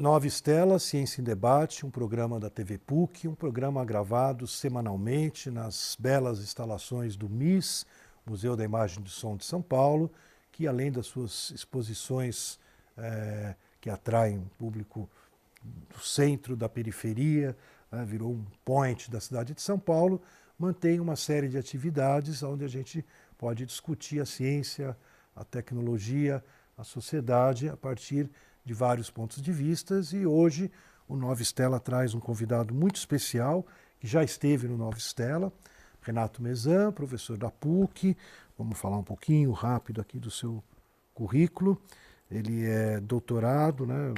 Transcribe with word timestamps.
Nova 0.00 0.28
Estela, 0.28 0.78
Ciência 0.78 1.20
em 1.20 1.24
Debate, 1.24 1.84
um 1.84 1.90
programa 1.90 2.38
da 2.38 2.48
TV 2.48 2.78
PUC, 2.78 3.26
um 3.26 3.34
programa 3.34 3.84
gravado 3.84 4.46
semanalmente 4.46 5.50
nas 5.50 5.96
belas 5.98 6.38
instalações 6.38 7.16
do 7.16 7.28
MIS, 7.28 7.84
Museu 8.24 8.54
da 8.54 8.62
Imagem 8.62 9.02
do 9.02 9.10
Som 9.10 9.36
de 9.36 9.44
São 9.44 9.60
Paulo, 9.60 10.08
que 10.52 10.68
além 10.68 10.92
das 10.92 11.06
suas 11.06 11.50
exposições 11.50 12.60
é, 12.96 13.56
que 13.80 13.90
atraem 13.90 14.38
o 14.38 14.48
público 14.56 15.10
do 15.64 15.98
centro, 15.98 16.54
da 16.54 16.68
periferia, 16.68 17.56
né, 17.90 18.04
virou 18.04 18.30
um 18.30 18.46
point 18.64 19.10
da 19.10 19.20
cidade 19.20 19.52
de 19.52 19.60
São 19.60 19.80
Paulo, 19.80 20.22
mantém 20.56 21.00
uma 21.00 21.16
série 21.16 21.48
de 21.48 21.58
atividades 21.58 22.40
onde 22.44 22.64
a 22.64 22.68
gente 22.68 23.04
pode 23.36 23.66
discutir 23.66 24.20
a 24.20 24.24
ciência, 24.24 24.96
a 25.34 25.42
tecnologia, 25.42 26.40
a 26.76 26.84
sociedade 26.84 27.68
a 27.68 27.76
partir 27.76 28.26
de 28.26 28.47
vários 28.74 29.10
pontos 29.10 29.40
de 29.40 29.52
vistas 29.52 30.12
e 30.12 30.26
hoje 30.26 30.70
o 31.08 31.16
Nova 31.16 31.40
Estela 31.40 31.80
traz 31.80 32.14
um 32.14 32.20
convidado 32.20 32.74
muito 32.74 32.96
especial 32.96 33.66
que 33.98 34.06
já 34.06 34.22
esteve 34.22 34.68
no 34.68 34.76
Nova 34.76 34.98
Estela, 34.98 35.52
Renato 36.02 36.42
Mezan, 36.42 36.92
professor 36.92 37.36
da 37.36 37.50
PUC. 37.50 38.16
Vamos 38.56 38.78
falar 38.78 38.98
um 38.98 39.04
pouquinho 39.04 39.50
rápido 39.52 40.00
aqui 40.00 40.18
do 40.18 40.30
seu 40.30 40.62
currículo. 41.14 41.80
Ele 42.30 42.64
é 42.66 43.00
doutorado 43.00 43.86
né, 43.86 44.14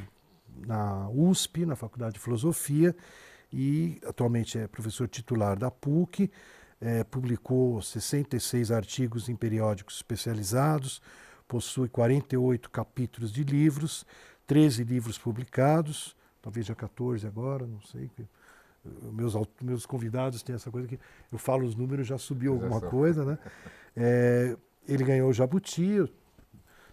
na 0.66 1.08
USP, 1.10 1.64
na 1.64 1.76
Faculdade 1.76 2.14
de 2.14 2.20
Filosofia, 2.20 2.94
e 3.52 4.00
atualmente 4.04 4.58
é 4.58 4.66
professor 4.66 5.08
titular 5.08 5.58
da 5.58 5.70
PUC. 5.70 6.30
É, 6.80 7.04
publicou 7.04 7.80
66 7.82 8.70
artigos 8.70 9.28
em 9.28 9.36
periódicos 9.36 9.96
especializados, 9.96 11.02
possui 11.46 11.88
48 11.88 12.70
capítulos 12.70 13.30
de 13.32 13.44
livros, 13.44 14.06
13 14.50 14.82
livros 14.82 15.16
publicados, 15.16 16.16
talvez 16.42 16.66
já 16.66 16.74
14 16.74 17.24
agora, 17.24 17.64
não 17.64 17.80
sei. 17.82 18.10
Meus, 19.12 19.34
meus 19.62 19.86
convidados 19.86 20.42
têm 20.42 20.56
essa 20.56 20.72
coisa 20.72 20.88
que 20.88 20.98
eu 21.30 21.38
falo 21.38 21.64
os 21.64 21.76
números, 21.76 22.08
já 22.08 22.18
subiu 22.18 22.54
alguma 22.54 22.80
coisa, 22.80 23.24
né? 23.24 23.38
É, 23.96 24.56
ele 24.88 25.04
ganhou 25.04 25.30
o 25.30 25.32
Jabuti, 25.32 25.84
eu 25.84 26.08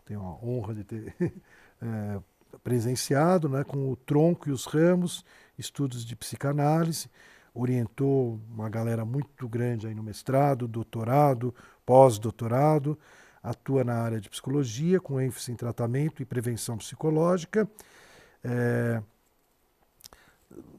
tenho 0.06 0.22
a 0.22 0.46
honra 0.46 0.76
de 0.76 0.84
ter 0.84 1.16
é, 1.82 2.20
presenciado, 2.64 3.50
né, 3.50 3.64
com 3.64 3.92
o 3.92 3.96
tronco 3.96 4.50
e 4.50 4.52
os 4.52 4.68
ramos, 4.68 5.26
estudos 5.58 6.06
de 6.06 6.16
psicanálise, 6.16 7.10
orientou 7.56 8.40
uma 8.52 8.70
galera 8.70 9.04
muito 9.04 9.50
grande 9.50 9.88
aí 9.88 9.96
no 9.96 10.04
mestrado, 10.04 10.68
doutorado, 10.68 11.56
pós-doutorado, 11.84 13.00
atua 13.42 13.84
na 13.84 13.96
área 13.96 14.20
de 14.20 14.30
psicologia, 14.30 15.00
com 15.00 15.20
ênfase 15.20 15.52
em 15.52 15.56
tratamento 15.56 16.22
e 16.22 16.26
prevenção 16.26 16.78
psicológica. 16.78 17.70
É, 18.44 19.02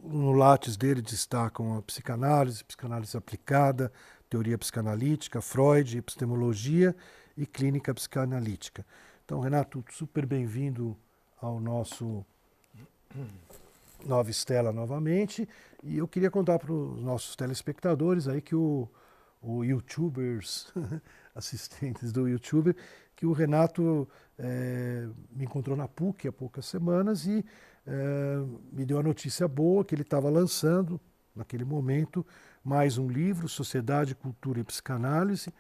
no 0.03 0.33
látis 0.33 0.77
dele 0.77 1.03
destacam 1.03 1.77
a 1.77 1.83
psicanálise, 1.83 2.65
psicanálise 2.65 3.17
aplicada, 3.17 3.93
teoria 4.29 4.59
psicanalítica, 4.59 5.41
Freud, 5.41 5.99
epistemologia 5.99 6.95
e 7.37 7.47
clínica 7.47 7.95
psicanalítica. 7.95 8.85
Então, 9.25 9.41
Renato, 9.41 9.85
super 9.91 10.25
bem-vindo 10.25 10.97
ao 11.41 11.61
nosso 11.61 12.25
Nova 14.05 14.31
Estela 14.31 14.73
novamente. 14.73 15.49
E 15.83 15.99
eu 15.99 16.09
queria 16.09 16.31
contar 16.31 16.59
para 16.59 16.73
os 16.73 17.03
nossos 17.03 17.37
telespectadores 17.37 18.27
aí 18.27 18.41
que 18.41 18.55
o, 18.55 18.89
o 19.41 19.65
YouTubers 19.65 20.73
assistentes 21.35 22.13
do 22.13 22.29
YouTube, 22.29 22.75
que 23.15 23.27
o 23.27 23.33
Renato 23.33 24.09
é, 24.39 25.09
me 25.31 25.45
encontrou 25.45 25.77
na 25.77 25.89
PUC 25.89 26.29
há 26.29 26.33
poucas 26.33 26.67
semanas 26.67 27.27
e 27.27 27.45
é, 27.87 28.37
me 28.73 28.85
deu 28.85 28.99
a 28.99 29.03
notícia 29.03 29.49
boa 29.49 29.85
que 29.85 29.95
ele 29.95 30.03
estava 30.03 30.29
lançando, 30.29 31.01
naquele 31.35 31.65
momento, 31.65 32.27
mais 32.63 32.99
um 32.99 33.09
livro, 33.09 33.49
Sociedade, 33.49 34.15
Cultura 34.15 34.61
e 34.61 34.65
Psicanálise, 34.65 35.53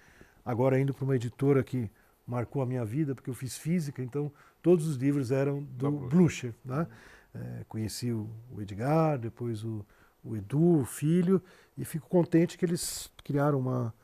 agora 0.44 0.78
indo 0.78 0.92
para 0.92 1.04
uma 1.04 1.16
editora 1.16 1.62
que 1.62 1.90
marcou 2.26 2.60
a 2.60 2.66
minha 2.66 2.84
vida, 2.84 3.14
porque 3.14 3.30
eu 3.30 3.34
fiz 3.34 3.56
física, 3.56 4.02
então 4.02 4.30
todos 4.60 4.86
os 4.86 4.96
livros 4.96 5.30
eram 5.30 5.62
do 5.62 5.90
Blucher. 5.90 6.54
Né? 6.64 6.86
É, 7.34 7.64
conheci 7.68 8.12
o, 8.12 8.28
Edgar, 8.58 9.18
depois 9.18 9.64
o, 9.64 9.84
o 10.28 10.36
Edu, 10.36 10.80
o 10.80 10.84
filho, 10.84 11.42
e 11.76 11.84
fico 11.84 12.08
contente 12.08 12.58
que 12.58 12.64
eles 12.64 13.10
criaram 13.24 13.58
uma, 13.58 13.94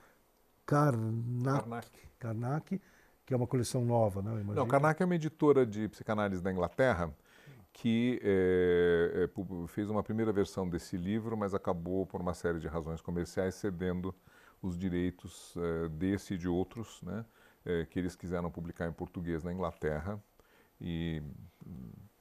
Karnak, 0.66 2.00
Karnak. 2.18 2.80
que 3.26 3.34
é 3.34 3.36
uma 3.36 3.46
coleção 3.46 3.84
nova, 3.84 4.22
né? 4.22 4.42
Não, 4.54 4.66
Karnak 4.66 5.02
é 5.02 5.04
uma 5.04 5.14
editora 5.14 5.66
de 5.66 5.88
psicanálise 5.88 6.42
da 6.42 6.50
Inglaterra 6.50 7.14
que 7.74 8.20
é, 8.22 9.24
é, 9.24 9.66
fez 9.66 9.90
uma 9.90 10.02
primeira 10.02 10.32
versão 10.32 10.68
desse 10.68 10.96
livro, 10.96 11.36
mas 11.36 11.54
acabou, 11.54 12.06
por 12.06 12.20
uma 12.20 12.32
série 12.32 12.60
de 12.60 12.68
razões 12.68 13.00
comerciais, 13.00 13.56
cedendo 13.56 14.14
os 14.62 14.78
direitos 14.78 15.52
é, 15.56 15.88
desse 15.88 16.34
e 16.34 16.38
de 16.38 16.48
outros, 16.48 17.02
né, 17.02 17.24
que 17.88 17.98
eles 17.98 18.14
quiseram 18.14 18.50
publicar 18.50 18.86
em 18.86 18.92
português 18.92 19.42
na 19.42 19.50
Inglaterra 19.50 20.22
e 20.78 21.22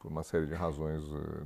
por 0.04 0.12
uma 0.12 0.22
série 0.22 0.46
de 0.46 0.54
razões 0.54 1.02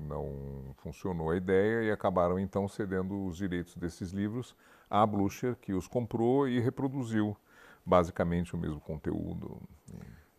não 0.09 0.73
funcionou 0.77 1.29
a 1.29 1.37
ideia 1.37 1.83
e 1.83 1.91
acabaram 1.91 2.39
então 2.39 2.67
cedendo 2.67 3.25
os 3.25 3.37
direitos 3.37 3.75
desses 3.75 4.09
livros 4.09 4.55
a 4.89 5.05
Blucher, 5.05 5.55
que 5.57 5.73
os 5.73 5.87
comprou 5.87 6.47
e 6.47 6.59
reproduziu 6.59 7.37
basicamente 7.85 8.55
o 8.55 8.57
mesmo 8.57 8.81
conteúdo. 8.81 9.61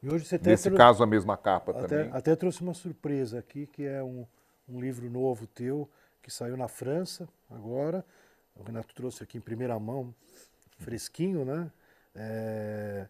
E 0.03 0.11
hoje 0.11 0.25
você 0.25 0.37
Nesse 0.43 0.69
caso, 0.73 1.05
a 1.05 1.06
mesma 1.06 1.37
capa 1.37 1.71
até, 1.71 1.87
também. 1.87 2.11
Até 2.12 2.34
trouxe 2.34 2.61
uma 2.61 2.75
surpresa 2.75 3.39
aqui, 3.39 3.69
que 3.69 3.84
é 3.84 4.03
um, 4.03 4.27
um 4.69 4.81
livro 4.81 5.09
novo 5.09 5.47
teu, 5.47 5.89
que 6.21 6.31
saiu 6.31 6.56
na 6.56 6.67
França 6.67 7.29
agora. 7.49 8.05
O 8.56 8.65
Renato 8.65 8.93
trouxe 8.97 9.23
aqui 9.23 9.39
em 9.39 9.41
primeira 9.41 9.79
mão, 9.79 10.12
fresquinho, 10.79 11.45
né? 11.45 11.71
É, 12.17 13.06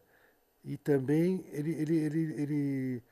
e 0.62 0.76
também 0.76 1.46
ele 1.50 1.70
ele, 1.70 1.96
ele, 1.96 2.42
ele 2.42 3.02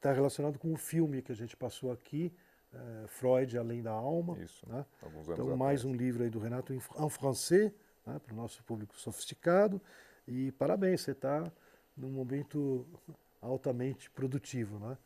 tá 0.00 0.12
relacionado 0.12 0.58
com 0.58 0.72
o 0.72 0.76
filme 0.76 1.22
que 1.22 1.32
a 1.32 1.34
gente 1.34 1.56
passou 1.56 1.90
aqui, 1.90 2.32
é, 2.72 3.06
Freud 3.06 3.56
Além 3.58 3.82
da 3.82 3.92
Alma. 3.92 4.38
Isso, 4.38 4.68
né? 4.68 4.84
Então, 5.28 5.56
mais 5.56 5.84
um 5.84 5.92
livro 5.92 6.22
aí 6.22 6.30
do 6.30 6.38
Renato 6.38 6.72
em 6.72 6.80
francês, 7.10 7.72
né, 8.06 8.18
para 8.18 8.32
o 8.32 8.36
nosso 8.36 8.62
público 8.64 8.98
sofisticado. 8.98 9.80
E 10.26 10.52
parabéns, 10.52 11.00
você 11.00 11.12
está 11.12 11.50
num 11.96 12.10
momento 12.10 12.86
altamente 13.40 14.10
produtivo. 14.10 14.78
Né? 14.78 14.98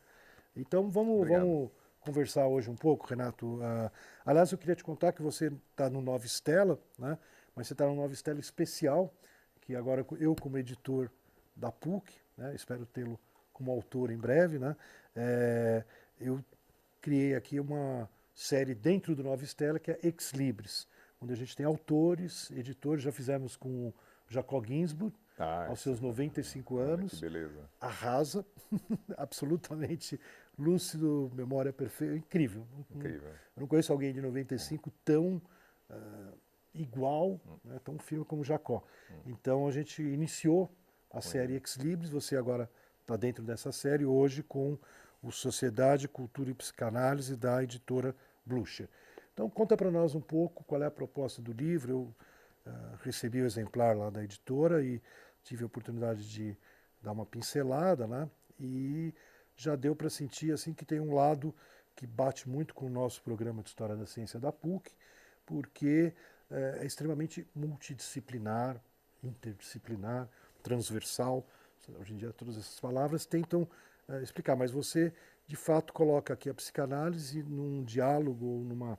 Então, 0.55 0.89
vamos, 0.89 1.27
vamos 1.27 1.71
conversar 2.01 2.47
hoje 2.47 2.69
um 2.69 2.75
pouco, 2.75 3.07
Renato. 3.07 3.55
Uh, 3.55 3.91
aliás, 4.25 4.51
eu 4.51 4.57
queria 4.57 4.75
te 4.75 4.83
contar 4.83 5.13
que 5.13 5.21
você 5.21 5.51
está 5.71 5.89
no 5.89 6.01
Nova 6.01 6.25
Estela, 6.25 6.79
né? 6.97 7.17
mas 7.55 7.67
você 7.67 7.73
está 7.73 7.85
no 7.85 7.95
Nova 7.95 8.13
Estela 8.13 8.39
especial, 8.39 9.13
que 9.61 9.75
agora 9.75 10.05
eu, 10.19 10.35
como 10.35 10.57
editor 10.57 11.09
da 11.55 11.71
PUC, 11.71 12.13
né? 12.37 12.53
espero 12.53 12.85
tê-lo 12.85 13.19
como 13.53 13.71
autor 13.71 14.11
em 14.11 14.17
breve, 14.17 14.59
né? 14.59 14.75
É, 15.15 15.83
eu 16.19 16.43
criei 16.99 17.35
aqui 17.35 17.59
uma 17.59 18.09
série 18.33 18.73
dentro 18.73 19.15
do 19.15 19.23
Nova 19.23 19.43
Estela 19.43 19.79
que 19.79 19.91
é 19.91 19.99
Ex 20.03 20.31
Libris, 20.31 20.87
onde 21.21 21.33
a 21.33 21.35
gente 21.35 21.55
tem 21.55 21.65
autores, 21.65 22.49
editores, 22.51 23.03
já 23.03 23.11
fizemos 23.11 23.55
com 23.55 23.93
Jacob 24.27 24.65
Ginsburg, 24.65 25.15
ah, 25.37 25.67
aos 25.67 25.81
seus 25.81 25.99
95 25.99 26.77
anos. 26.77 27.13
Que 27.13 27.21
beleza. 27.21 27.69
Arrasa, 27.79 28.45
absolutamente 29.17 30.19
lúcido, 30.57 31.31
memória 31.33 31.73
perfeita, 31.73 32.15
incrível. 32.15 32.67
Incrível. 32.91 33.29
Eu 33.29 33.61
não 33.61 33.67
conheço 33.67 33.91
alguém 33.91 34.13
de 34.13 34.21
95 34.21 34.91
tão 35.03 35.41
uh, 35.89 36.37
igual, 36.73 37.31
hum. 37.45 37.57
né, 37.65 37.79
tão 37.83 37.97
firme 37.97 38.25
como 38.25 38.43
Jacó. 38.43 38.83
Hum. 39.11 39.15
Então 39.27 39.67
a 39.67 39.71
gente 39.71 40.01
iniciou 40.01 40.71
a 41.11 41.21
série 41.21 41.55
Ex 41.55 41.75
Libris, 41.77 42.09
você 42.09 42.35
agora 42.35 42.69
está 43.03 43.17
dentro 43.17 43.43
dessa 43.43 43.71
série 43.71 44.05
hoje 44.05 44.41
com 44.41 44.77
o 45.21 45.31
Sociedade, 45.31 46.07
Cultura 46.07 46.49
e 46.49 46.53
Psicanálise 46.53 47.35
da 47.35 47.61
editora 47.61 48.15
Blucher. 48.45 48.89
Então 49.33 49.49
conta 49.49 49.75
para 49.75 49.91
nós 49.91 50.15
um 50.15 50.21
pouco 50.21 50.63
qual 50.63 50.81
é 50.81 50.85
a 50.85 50.91
proposta 50.91 51.41
do 51.41 51.51
livro. 51.51 51.91
Eu 51.91 52.71
uh, 52.71 52.97
recebi 53.03 53.41
o 53.41 53.45
exemplar 53.45 53.97
lá 53.97 54.09
da 54.09 54.23
editora 54.23 54.83
e 54.83 55.01
tive 55.43 55.63
a 55.63 55.67
oportunidade 55.67 56.29
de 56.29 56.57
dar 57.01 57.11
uma 57.11 57.25
pincelada, 57.25 58.07
né? 58.07 58.29
E 58.59 59.13
já 59.55 59.75
deu 59.75 59.95
para 59.95 60.09
sentir 60.09 60.53
assim 60.53 60.73
que 60.73 60.85
tem 60.85 60.99
um 60.99 61.13
lado 61.13 61.53
que 61.95 62.07
bate 62.07 62.47
muito 62.47 62.73
com 62.73 62.85
o 62.85 62.89
nosso 62.89 63.21
programa 63.21 63.61
de 63.61 63.69
História 63.69 63.95
da 63.95 64.05
Ciência 64.05 64.39
da 64.39 64.51
PUC, 64.51 64.91
porque 65.45 66.13
uh, 66.49 66.55
é 66.79 66.85
extremamente 66.85 67.45
multidisciplinar, 67.53 68.81
interdisciplinar, 69.21 70.29
transversal. 70.61 71.45
Hoje 71.99 72.13
em 72.13 72.17
dia 72.17 72.31
todas 72.33 72.57
essas 72.57 72.79
palavras 72.79 73.25
tentam 73.25 73.67
uh, 74.07 74.21
explicar, 74.21 74.55
mas 74.55 74.71
você 74.71 75.13
de 75.47 75.55
fato 75.55 75.91
coloca 75.91 76.33
aqui 76.33 76.49
a 76.49 76.53
psicanálise 76.53 77.43
num 77.43 77.83
diálogo, 77.83 78.45
numa 78.65 78.97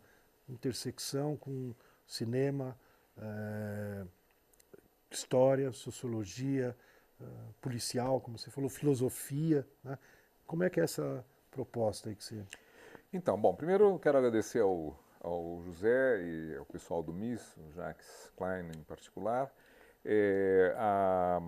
intersecção 0.49 1.37
com 1.37 1.75
cinema, 2.07 2.79
uh, 3.17 4.09
história, 5.11 5.73
sociologia, 5.73 6.77
uh, 7.21 7.55
policial, 7.61 8.21
como 8.21 8.39
você 8.39 8.51
falou, 8.51 8.69
filosofia. 8.69 9.67
Né? 9.83 9.99
Como 10.47 10.63
é 10.63 10.71
que 10.71 10.81
é 10.81 10.85
essa 10.85 11.25
proposta 11.51 12.11
aí 12.11 12.15
que 12.15 12.25
você... 12.25 12.45
Então, 13.13 13.41
bom, 13.41 13.55
primeiro 13.55 13.99
quero 14.01 14.19
agradecer 14.19 14.61
ao, 14.61 14.99
ao 15.21 15.63
José 15.65 16.23
e 16.23 16.57
ao 16.57 16.67
pessoal 16.67 17.03
do 17.03 17.13
MIS, 17.13 17.57
o 17.57 17.73
Jacques 17.73 18.33
Klein 18.37 18.71
em 18.77 18.83
particular, 18.83 19.51
é, 20.05 20.75
a 20.77 21.41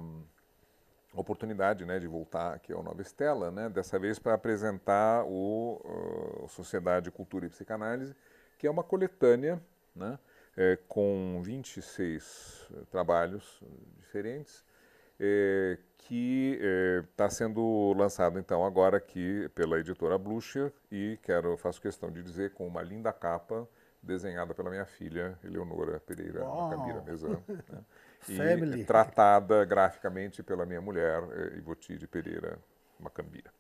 oportunidade 1.21 1.85
né, 1.85 1.99
de 1.99 2.07
voltar 2.07 2.55
aqui 2.55 2.73
ao 2.73 2.83
Nova 2.83 3.03
Estela, 3.03 3.51
né, 3.51 3.69
dessa 3.69 3.99
vez 3.99 4.19
para 4.19 4.35
apresentar 4.35 5.25
o 5.25 5.81
uh, 5.85 6.49
Sociedade, 6.49 7.11
Cultura 7.11 7.47
e 7.47 7.49
Psicanálise, 7.49 8.15
que 8.59 8.67
é 8.67 8.71
uma 8.71 8.83
coletânea 8.83 9.61
né, 9.95 10.19
é, 10.57 10.79
com 10.89 11.41
26 11.43 12.69
trabalhos 12.91 13.61
diferentes, 13.99 14.65
é, 15.19 15.79
que 15.99 16.59
está 17.11 17.25
é, 17.25 17.31
sendo 17.31 17.93
lançado 17.97 18.39
então 18.39 18.65
agora 18.65 18.99
aqui 18.99 19.49
pela 19.55 19.79
editora 19.79 20.19
Blucher 20.19 20.73
e 20.91 21.19
quero 21.23 21.57
faço 21.57 21.81
questão 21.81 22.11
de 22.11 22.23
dizer 22.23 22.53
com 22.53 22.67
uma 22.67 22.83
linda 22.83 23.12
capa 23.12 23.67
desenhada 24.03 24.55
pela 24.55 24.71
minha 24.71 24.85
filha 24.85 25.39
Eleonora 25.43 25.99
Pereira 26.01 26.45
Macambira 26.45 27.03
Mezan. 27.03 27.43
Né? 27.49 27.85
e 28.28 28.84
tratada 28.84 29.64
graficamente 29.64 30.43
pela 30.43 30.67
minha 30.67 30.81
mulher, 30.81 31.23
eh, 31.32 31.58
Ivotide 31.58 32.06
Pereira 32.06 32.58
Macambira. 32.99 33.50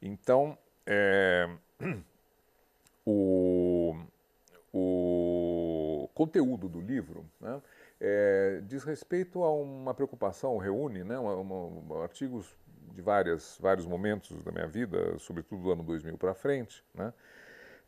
Então, 0.00 0.56
é, 0.86 1.48
o, 3.04 3.96
o 4.72 6.08
conteúdo 6.14 6.68
do 6.68 6.80
livro 6.80 7.24
né, 7.40 7.60
é, 8.00 8.60
diz 8.64 8.84
respeito 8.84 9.42
a 9.42 9.52
uma 9.52 9.92
preocupação, 9.92 10.56
reúne 10.56 11.04
né, 11.04 11.18
uma, 11.18 11.34
uma, 11.34 12.02
artigos 12.02 12.56
de 12.94 13.02
várias, 13.02 13.58
vários 13.60 13.86
momentos 13.86 14.42
da 14.42 14.50
minha 14.50 14.66
vida, 14.66 15.18
sobretudo 15.18 15.62
do 15.62 15.72
ano 15.72 15.82
2000 15.82 16.16
para 16.16 16.34
frente, 16.34 16.84
né, 16.94 17.12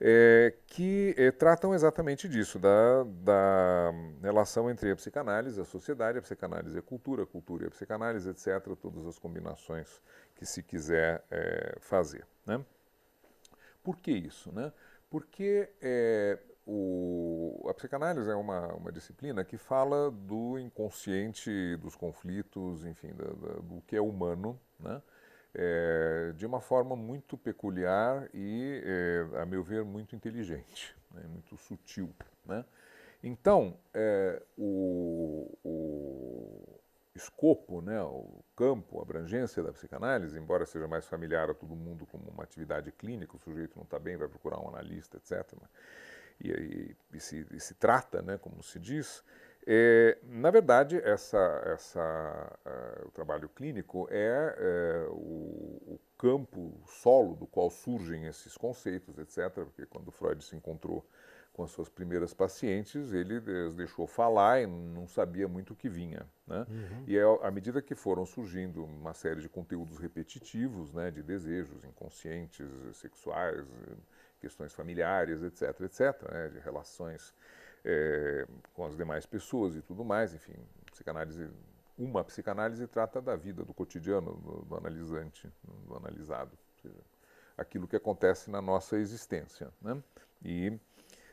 é, 0.00 0.55
que 0.67 1.14
é, 1.19 1.31
tratam 1.31 1.75
exatamente 1.75 2.26
disso, 2.26 2.58
da, 2.58 3.05
da, 3.05 3.93
relação 4.23 4.70
entre 4.70 4.91
a 4.91 4.97
psicanálise 4.97 5.61
a 5.61 5.64
sociedade, 5.64 6.19
a 6.19 6.23
psicanálise 6.23 6.76
e 6.76 6.79
a 6.79 6.82
cultura, 6.82 7.25
a 7.25 7.26
cultura 7.26 7.64
e 7.64 7.67
a 7.67 7.70
psicanálise, 7.70 8.31
etc., 8.31 8.75
todas 8.81 9.06
as 9.06 9.19
combinações 9.19 10.00
que 10.35 10.47
se 10.47 10.62
quiser 10.62 11.23
é, 11.31 11.76
fazer. 11.81 12.26
Né? 12.47 12.64
Por 13.82 13.99
que 13.99 14.11
isso? 14.11 14.50
Né? 14.52 14.73
Porque 15.11 15.69
é, 15.82 16.38
o, 16.67 17.67
a 17.69 17.75
psicanálise 17.75 18.31
é 18.31 18.35
uma, 18.35 18.69
uma 18.69 18.91
disciplina 18.91 19.44
que 19.44 19.58
fala 19.58 20.11
do 20.11 20.58
inconsciente, 20.58 21.76
dos 21.76 21.94
conflitos, 21.94 22.87
enfim, 22.87 23.12
da, 23.12 23.25
da, 23.25 23.61
do 23.61 23.82
que 23.87 23.96
é 23.96 24.00
humano, 24.00 24.58
né? 24.79 25.03
É, 25.55 26.32
de 26.37 26.47
uma 26.47 26.61
forma 26.61 26.94
muito 26.94 27.37
peculiar 27.37 28.29
e, 28.32 28.82
é, 28.85 29.41
a 29.41 29.47
meu 29.47 29.62
ver, 29.62 29.85
muito 29.85 30.14
inteligente, 30.14 30.97
né, 31.11 31.23
muito 31.29 31.56
sutil. 31.56 32.14
Né? 32.44 32.64
Então, 33.23 33.76
é, 33.93 34.43
o, 34.56 35.58
o, 35.64 36.81
escopo, 37.14 37.81
né, 37.81 38.00
o 38.02 38.43
campo, 38.56 38.99
a 38.99 39.02
abrangência 39.02 39.62
da 39.62 39.73
psicanálise, 39.73 40.38
embora 40.38 40.64
seja 40.64 40.87
mais 40.87 41.06
familiar 41.06 41.50
a 41.50 41.55
todo 41.55 41.75
mundo 41.75 42.06
como 42.06 42.29
uma 42.31 42.44
atividade 42.44 42.91
clínica, 42.93 43.37
o 43.37 43.38
sujeito 43.38 43.76
não 43.76 43.85
está 43.85 43.99
bem, 43.99 44.17
vai 44.17 44.29
procurar 44.29 44.58
um 44.61 44.69
analista, 44.69 45.17
etc. 45.17 45.53
E, 46.41 46.50
e, 46.50 46.96
e, 47.12 47.20
se, 47.20 47.46
e 47.50 47.61
se 47.61 47.75
trata, 47.75 48.23
né, 48.23 48.38
como 48.38 48.62
se 48.62 48.79
diz, 48.79 49.23
é, 49.72 50.19
na 50.25 50.50
verdade, 50.50 51.00
essa, 51.05 51.62
essa, 51.67 52.58
uh, 52.67 53.06
o 53.06 53.11
trabalho 53.12 53.49
clínico 53.49 54.08
é, 54.11 54.56
é 54.58 55.06
o, 55.11 55.94
o, 55.94 56.00
campo, 56.19 56.75
o 56.82 56.88
solo 56.88 57.37
do 57.37 57.46
qual 57.46 57.70
surgem 57.70 58.26
esses 58.26 58.56
conceitos, 58.56 59.17
etc. 59.17 59.49
Porque 59.52 59.87
quando 59.87 60.11
Freud 60.11 60.43
se 60.43 60.56
encontrou 60.56 61.06
com 61.52 61.62
as 61.62 61.70
suas 61.70 61.88
primeiras 61.88 62.34
pacientes, 62.34 63.12
ele 63.12 63.37
as 63.64 63.76
deixou 63.76 64.08
falar 64.08 64.61
e 64.61 64.67
não 64.67 65.06
sabia 65.06 65.46
muito 65.46 65.72
o 65.72 65.76
que 65.76 65.88
vinha. 65.88 66.26
Né? 66.49 66.67
Uhum. 66.69 67.05
E 67.06 67.17
é, 67.17 67.22
à 67.22 67.50
medida 67.52 67.81
que 67.81 67.94
foram 67.94 68.26
surgindo 68.26 68.84
uma 68.84 69.14
série 69.14 69.40
de 69.40 69.49
conteúdos 69.49 69.99
repetitivos, 69.99 70.93
né, 70.93 71.12
de 71.12 71.22
desejos 71.22 71.84
inconscientes, 71.84 72.67
sexuais, 72.94 73.64
questões 74.40 74.72
familiares, 74.72 75.44
etc., 75.44 75.81
etc., 75.82 76.32
né, 76.32 76.49
de 76.49 76.58
relações 76.58 77.32
é, 77.85 78.47
com 78.75 78.85
as 78.85 78.97
demais 78.97 79.27
pessoas 79.27 79.77
e 79.77 79.82
tudo 79.82 80.05
mais, 80.05 80.35
enfim, 80.35 80.55
psicanálise, 80.91 81.49
uma 81.97 82.25
psicanálise 82.25 82.87
trata 82.87 83.21
da 83.21 83.37
vida, 83.37 83.65
do 83.65 83.75
cotidiano 83.75 84.35
do, 84.35 84.65
do 84.65 84.77
analisante, 84.77 85.50
do 85.87 85.97
analisado, 85.97 86.56
seja, 86.82 87.00
aquilo 87.56 87.87
que 87.87 87.97
acontece 87.97 88.50
na 88.50 88.61
nossa 88.61 88.97
existência. 88.97 89.71
Né? 89.81 90.03
E 90.43 90.79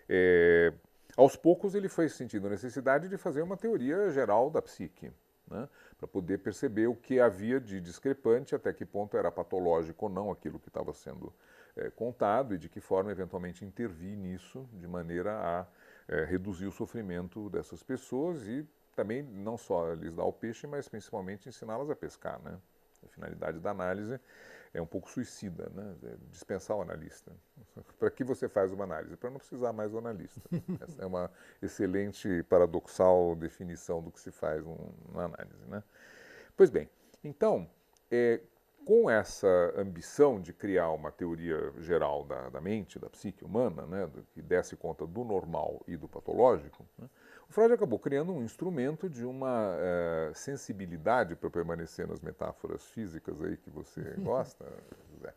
é, 0.10 0.74
aos 1.16 1.36
poucos 1.36 1.76
ele 1.76 1.90
foi 1.90 2.10
sentindo 2.10 2.48
a 2.48 2.50
necessidade 2.50 3.08
de 3.08 3.18
fazer 3.18 3.42
uma 3.42 3.58
teoria 3.58 4.10
geral 4.10 4.50
da 4.50 4.62
psique, 4.62 5.12
né? 5.50 5.68
para 5.98 6.08
poder 6.08 6.40
perceber 6.40 6.88
o 6.88 6.96
que 6.96 7.20
havia 7.20 7.60
de 7.60 7.80
discrepante, 7.80 8.54
até 8.54 8.72
que 8.74 8.86
ponto 8.86 9.18
era 9.18 9.32
patológico 9.32 10.06
ou 10.06 10.12
não 10.12 10.32
aquilo 10.32 10.60
que 10.60 10.68
estava 10.68 10.94
sendo 10.94 11.34
é, 11.76 11.90
contado 11.90 12.56
e 12.56 12.58
de 12.58 12.70
que 12.70 12.80
forma 12.82 13.12
eventualmente 13.12 13.64
intervir 13.64 14.18
nisso 14.18 14.68
de 14.74 14.88
maneira 14.88 15.34
a 15.34 15.68
é, 16.08 16.24
reduzir 16.24 16.68
o 16.68 16.72
sofrimento 16.72 17.50
dessas 17.50 17.84
pessoas 17.84 18.48
e 18.48 18.68
também 18.96 19.22
não 19.22 19.58
só 19.58 19.94
lhes 19.94 20.16
dar 20.16 20.24
o 20.24 20.34
peixe, 20.34 20.66
mas 20.66 20.88
principalmente 20.88 21.48
ensiná-las 21.48 21.90
a 21.90 21.96
pescar. 21.96 22.42
Né? 22.42 22.58
A 23.06 23.08
finalidade 23.10 23.60
da 23.60 23.72
análise 23.72 24.20
é 24.74 24.82
um 24.82 24.86
pouco 24.86 25.10
suicida, 25.10 25.70
né? 25.74 25.96
É 26.04 26.16
dispensar 26.30 26.76
o 26.78 26.82
analista. 26.82 27.32
Para 28.00 28.10
que 28.10 28.24
você 28.24 28.50
faz 28.50 28.72
uma 28.72 28.84
análise? 28.84 29.16
Para 29.16 29.30
não 29.30 29.38
precisar 29.38 29.72
mais 29.72 29.92
do 29.92 29.98
analista. 29.98 30.42
Essa 30.82 31.02
é 31.02 31.06
uma 31.06 31.32
excelente, 31.62 32.44
paradoxal 32.44 33.36
definição 33.36 34.02
do 34.02 34.12
que 34.12 34.20
se 34.20 34.32
faz 34.32 34.66
um, 34.66 34.78
uma 35.10 35.26
análise. 35.26 35.66
Né? 35.68 35.84
Pois 36.56 36.70
bem, 36.70 36.90
então, 37.24 37.70
é, 38.10 38.42
com 38.88 39.10
essa 39.10 39.74
ambição 39.76 40.40
de 40.40 40.54
criar 40.54 40.92
uma 40.92 41.12
teoria 41.12 41.74
geral 41.80 42.24
da, 42.24 42.48
da 42.48 42.62
mente, 42.62 42.98
da 42.98 43.10
psique 43.10 43.44
humana, 43.44 43.86
né, 43.86 44.08
do, 44.08 44.24
que 44.34 44.42
desse 44.42 44.78
conta 44.78 45.06
do 45.06 45.26
normal 45.26 45.84
e 45.86 45.98
do 45.98 46.08
patológico, 46.08 46.88
né, 46.98 47.10
o 47.50 47.52
Freud 47.52 47.74
acabou 47.74 48.00
criando 48.00 48.32
um 48.32 48.42
instrumento 48.42 49.10
de 49.10 49.26
uma 49.26 49.76
é, 49.78 50.32
sensibilidade, 50.34 51.36
para 51.36 51.50
permanecer 51.50 52.08
nas 52.08 52.22
metáforas 52.22 52.86
físicas 52.86 53.42
aí 53.42 53.58
que 53.58 53.70
você 53.70 54.00
gosta, 54.24 54.66
José, 55.14 55.34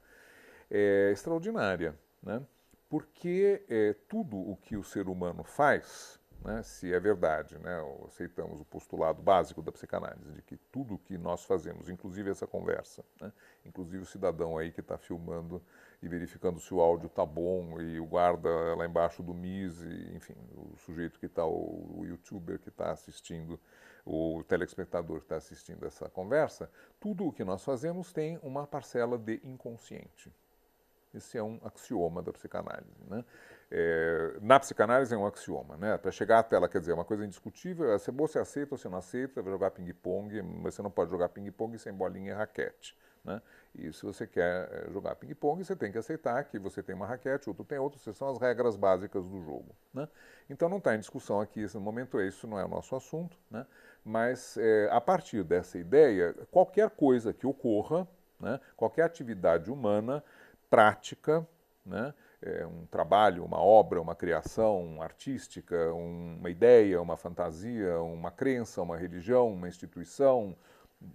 é, 0.71 1.11
extraordinária. 1.11 1.99
Né, 2.23 2.41
porque 2.89 3.65
é, 3.69 3.97
tudo 4.09 4.37
o 4.37 4.57
que 4.63 4.77
o 4.77 4.85
ser 4.85 5.09
humano 5.09 5.43
faz 5.43 6.20
né, 6.45 6.63
se 6.63 6.93
é 6.93 6.99
verdade, 6.99 7.59
né, 7.59 7.79
aceitamos 8.07 8.61
o 8.61 8.65
postulado 8.65 9.23
básico 9.23 9.63
da 9.63 9.71
psicanálise, 9.71 10.33
de 10.33 10.43
que 10.43 10.57
tudo 10.57 10.95
o 10.95 10.99
que 10.99 11.19
nós 11.19 11.45
fazemos, 11.45 11.89
inclusive 11.89 12.31
essa 12.31 12.47
conversa, 12.47 13.05
né, 13.21 13.33
inclusive 13.65 14.03
o 14.03 14.07
cidadão 14.07 14.57
aí 14.57 14.71
que 14.71 14.81
está 14.81 14.97
filmando 14.97 15.63
e 16.03 16.09
verificando 16.09 16.59
se 16.59 16.73
o 16.73 16.81
áudio 16.81 17.09
está 17.09 17.27
bom, 17.27 17.81
e 17.81 18.01
o 18.01 18.07
guarda 18.07 18.49
lá 18.75 18.87
embaixo 18.87 19.23
do 19.23 19.35
MIS, 19.35 19.83
e, 19.83 20.17
enfim, 20.17 20.35
o 20.55 20.77
sujeito 20.79 21.19
que 21.21 21.27
está, 21.27 21.45
o, 21.45 22.01
o 22.01 22.07
youtuber 22.07 22.59
que 22.59 22.71
está 22.71 22.91
assistindo, 22.91 23.61
o 24.05 24.43
telespectador 24.45 25.19
que 25.19 25.25
está 25.27 25.37
assistindo 25.37 25.87
essa 25.87 26.09
conversa, 26.09 26.71
tudo 26.99 27.27
o 27.27 27.33
que 27.33 27.45
nós 27.45 27.63
fazemos 27.63 28.13
tem 28.15 28.39
uma 28.43 28.67
parcela 28.67 29.19
de 29.19 29.41
inconsciente. 29.45 30.33
Esse 31.13 31.37
é 31.37 31.43
um 31.43 31.61
axioma 31.65 32.23
da 32.23 32.33
psicanálise. 32.33 33.05
Né? 33.09 33.25
É, 33.73 34.37
na 34.41 34.59
psicanálise 34.59 35.15
é 35.15 35.17
um 35.17 35.25
axioma, 35.25 35.77
né? 35.77 35.97
Para 35.97 36.11
chegar 36.11 36.41
até 36.41 36.57
ela, 36.57 36.69
quer 36.69 36.81
dizer, 36.81 36.93
é 36.93 36.95
uma 36.95 37.05
coisa 37.05 37.25
indiscutível, 37.25 37.93
é 37.93 37.99
se 37.99 38.11
você 38.11 38.39
aceita 38.41 38.75
ou 38.75 38.79
você 38.79 38.89
não 38.89 38.99
aceita, 38.99 39.41
vai 39.41 39.53
jogar 39.53 39.71
ping-pong, 39.71 40.43
mas 40.43 40.75
você 40.75 40.83
não 40.83 40.91
pode 40.91 41.11
jogar 41.11 41.29
ping-pong 41.29 41.79
sem 41.79 41.93
bolinha 41.93 42.33
e 42.33 42.35
raquete. 42.35 42.97
Né? 43.25 43.41
E 43.75 43.93
se 43.93 44.03
você 44.03 44.27
quer 44.27 44.69
é, 44.73 44.91
jogar 44.91 45.15
ping-pong, 45.15 45.63
você 45.63 45.77
tem 45.77 45.93
que 45.93 45.99
aceitar 45.99 46.43
que 46.45 46.59
você 46.59 46.83
tem 46.83 46.97
uma 46.97 47.07
raquete, 47.07 47.49
outro 47.49 47.65
tem 47.65 47.79
outro, 47.79 48.01
essas 48.01 48.17
são 48.17 48.29
as 48.29 48.39
regras 48.39 48.77
básicas 48.77 49.25
do 49.25 49.41
jogo. 49.43 49.77
Né? 49.95 50.09
Então 50.49 50.69
não 50.69 50.79
está 50.79 50.95
em 50.95 50.99
discussão 50.99 51.41
aqui, 51.41 51.61
esse 51.61 51.79
momento 51.79 52.21
isso 52.21 52.49
não 52.49 52.59
é 52.59 52.65
o 52.65 52.69
nosso 52.69 52.97
assunto, 52.97 53.37
né? 53.51 53.67
mas 54.05 54.57
é, 54.57 54.89
a 54.91 55.01
partir 55.01 55.45
dessa 55.45 55.79
ideia, 55.79 56.35
qualquer 56.51 56.91
coisa 56.91 57.33
que 57.33 57.47
ocorra, 57.47 58.09
né? 58.41 58.59
qualquer 58.77 59.03
atividade 59.03 59.71
humana, 59.71 60.25
prática, 60.69 61.47
né? 61.85 62.15
É, 62.43 62.67
um 62.67 62.87
trabalho, 62.87 63.45
uma 63.45 63.59
obra, 63.59 64.01
uma 64.01 64.15
criação 64.15 65.03
artística, 65.03 65.93
uma 65.93 66.49
ideia, 66.49 67.01
uma 67.01 67.17
fantasia, 67.17 68.01
uma 68.01 68.31
crença, 68.31 68.81
uma 68.81 68.97
religião, 68.97 69.53
uma 69.53 69.69
instituição, 69.69 70.57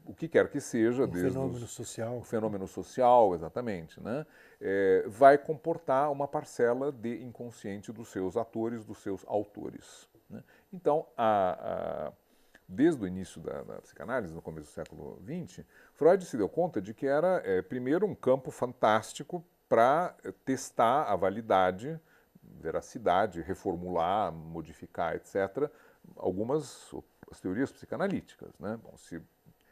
o 0.03 0.13
que 0.13 0.27
quer 0.27 0.49
que 0.49 0.59
seja, 0.59 1.05
um 1.05 1.11
fenômeno 1.11 1.65
os, 1.65 1.71
social, 1.71 2.17
o 2.17 2.23
fenômeno 2.23 2.67
social, 2.67 3.35
exatamente, 3.35 4.01
né, 4.01 4.25
é, 4.59 5.03
vai 5.07 5.37
comportar 5.37 6.11
uma 6.11 6.27
parcela 6.27 6.91
de 6.91 7.23
inconsciente 7.23 7.91
dos 7.91 8.09
seus 8.09 8.35
atores, 8.35 8.83
dos 8.83 8.97
seus 8.99 9.23
autores. 9.27 10.09
Né? 10.29 10.43
Então, 10.73 11.05
a, 11.15 12.07
a, 12.07 12.13
desde 12.67 13.03
o 13.03 13.07
início 13.07 13.41
da, 13.41 13.61
da, 13.61 13.81
psicanálise, 13.81 14.33
no 14.33 14.41
começo 14.41 14.69
do 14.69 14.73
século 14.73 15.21
XX, 15.23 15.63
Freud 15.93 16.25
se 16.25 16.35
deu 16.35 16.49
conta 16.49 16.81
de 16.81 16.93
que 16.93 17.05
era, 17.05 17.41
é, 17.45 17.61
primeiro, 17.61 18.05
um 18.07 18.15
campo 18.15 18.49
fantástico 18.49 19.43
para 19.67 20.15
testar 20.43 21.03
a 21.03 21.15
validade, 21.15 21.99
veracidade, 22.41 23.41
reformular, 23.41 24.31
modificar, 24.31 25.15
etc., 25.15 25.69
algumas 26.17 26.93
as 27.31 27.39
teorias 27.39 27.71
psicanalíticas. 27.71 28.51
Né? 28.59 28.77
Bom, 28.81 28.95
se, 28.97 29.21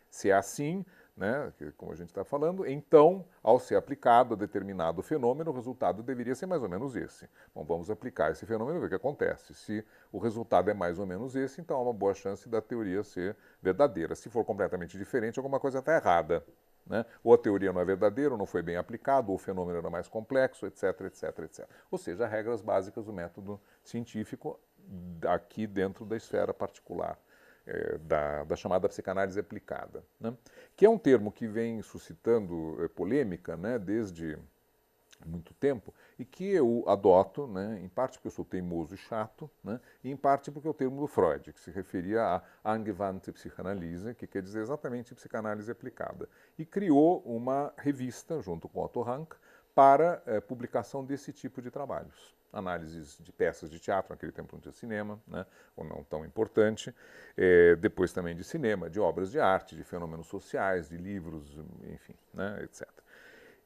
se 0.10 0.30
é 0.30 0.34
assim, 0.34 0.86
né, 1.16 1.54
como 1.78 1.92
a 1.92 1.96
gente 1.96 2.10
está 2.10 2.24
falando, 2.24 2.66
então, 2.66 3.26
ao 3.42 3.60
ser 3.60 3.76
aplicado 3.76 4.34
a 4.34 4.38
determinado 4.38 5.02
fenômeno, 5.04 5.52
o 5.52 5.54
resultado 5.54 6.02
deveria 6.02 6.34
ser 6.34 6.48
mais 6.48 6.64
ou 6.64 6.70
menos 6.70 6.96
esse. 6.96 7.30
Bom, 7.54 7.64
vamos 7.64 7.90
aplicar 7.90 8.32
esse 8.32 8.46
fenômeno 8.46 8.78
e 8.78 8.80
ver 8.80 8.88
o 8.88 8.90
que 8.90 8.96
acontece. 8.96 9.54
Se 9.54 9.86
o 10.12 10.18
resultado 10.18 10.70
é 10.70 10.74
mais 10.74 10.98
ou 10.98 11.06
menos 11.06 11.36
esse, 11.36 11.62
então 11.62 11.78
há 11.78 11.82
uma 11.82 11.94
boa 11.94 12.14
chance 12.14 12.50
da 12.50 12.62
teoria 12.62 13.04
ser 13.04 13.36
verdadeira. 13.62 14.16
Se 14.16 14.30
for 14.30 14.44
completamente 14.44 14.98
diferente, 14.98 15.38
alguma 15.38 15.60
coisa 15.60 15.80
está 15.80 15.96
errada. 15.96 16.44
Né? 16.86 17.06
Ou 17.24 17.34
a 17.34 17.38
teoria 17.38 17.72
não 17.72 17.82
é 17.82 17.86
verdadeira, 17.86 18.32
ou 18.32 18.38
não 18.38 18.46
foi 18.46 18.62
bem 18.62 18.76
aplicado, 18.76 19.30
ou 19.30 19.36
o 19.36 19.40
fenômeno 19.40 19.78
era 19.78 19.90
mais 19.90 20.08
complexo, 20.08 20.66
etc, 20.66 21.02
etc, 21.02 21.40
etc. 21.40 21.70
Ou 21.90 21.98
seja, 21.98 22.28
regras 22.28 22.62
básicas 22.62 23.06
do 23.06 23.14
método 23.14 23.60
científico 23.84 24.60
aqui 25.28 25.66
dentro 25.66 26.06
da 26.06 26.18
esfera 26.18 26.54
particular 26.54 27.18
é, 27.66 27.98
da, 28.00 28.44
da, 28.44 28.56
chamada 28.56 28.90
psicanálise 28.90 29.40
aplicada, 29.40 30.04
né? 30.20 30.36
que 30.76 30.86
é 30.86 30.90
um 30.90 30.98
termo 30.98 31.32
que 31.32 31.48
vem 31.48 31.82
suscitando 31.82 32.84
é, 32.84 32.88
polêmica 32.90 33.56
né, 33.56 33.80
desde 33.80 34.38
muito 35.26 35.54
tempo 35.54 35.94
e 36.18 36.26
que 36.26 36.50
eu 36.50 36.84
adoto, 36.88 37.48
né, 37.48 37.80
em 37.82 37.90
parte 37.90 38.18
porque 38.18 38.28
eu 38.28 38.32
sou 38.32 38.46
teimoso 38.46 38.96
e 38.96 38.98
chato, 38.98 39.50
né, 39.64 39.80
e 40.04 40.12
em 40.12 40.16
parte 40.16 40.52
porque 40.52 40.68
é 40.68 40.72
o 40.72 40.74
termo 40.74 41.00
do 41.00 41.08
Freud, 41.08 41.52
que 41.52 41.60
se 41.60 41.72
referia 41.72 42.42
a 42.64 42.74
Angewandte 42.74 43.32
Psychanalyse, 43.32 44.14
que 44.16 44.28
quer 44.28 44.42
dizer 44.42 44.62
exatamente 44.62 45.16
psicanálise 45.16 45.72
aplicada, 45.72 46.30
e 46.58 46.66
criou 46.66 47.22
uma 47.26 47.74
revista, 47.78 48.42
junto 48.42 48.68
com 48.68 48.84
Otto 48.84 49.02
Rank, 49.02 49.34
para 49.74 50.22
é, 50.26 50.40
publicação 50.40 51.04
desse 51.04 51.34
tipo 51.34 51.62
de 51.62 51.72
trabalhos 51.72 52.34
análises 52.54 53.18
de 53.20 53.32
peças 53.32 53.70
de 53.70 53.80
teatro, 53.80 54.14
naquele 54.14 54.32
tempo 54.32 54.54
não 54.54 54.62
tinha 54.62 54.72
cinema, 54.72 55.20
né, 55.28 55.44
ou 55.76 55.84
não 55.84 56.04
tão 56.04 56.24
importante, 56.24 56.94
é, 57.36 57.76
depois 57.76 58.14
também 58.14 58.36
de 58.36 58.44
cinema, 58.44 58.90
de 58.90 59.00
obras 59.00 59.32
de 59.32 59.40
arte, 59.40 59.76
de 59.76 59.84
fenômenos 59.84 60.28
sociais, 60.28 60.88
de 60.88 60.96
livros, 60.96 61.58
enfim, 61.92 62.16
né, 62.32 62.62
etc. 62.64 62.88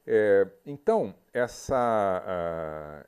É, 0.08 0.48
então, 0.66 1.14
essa, 1.34 3.06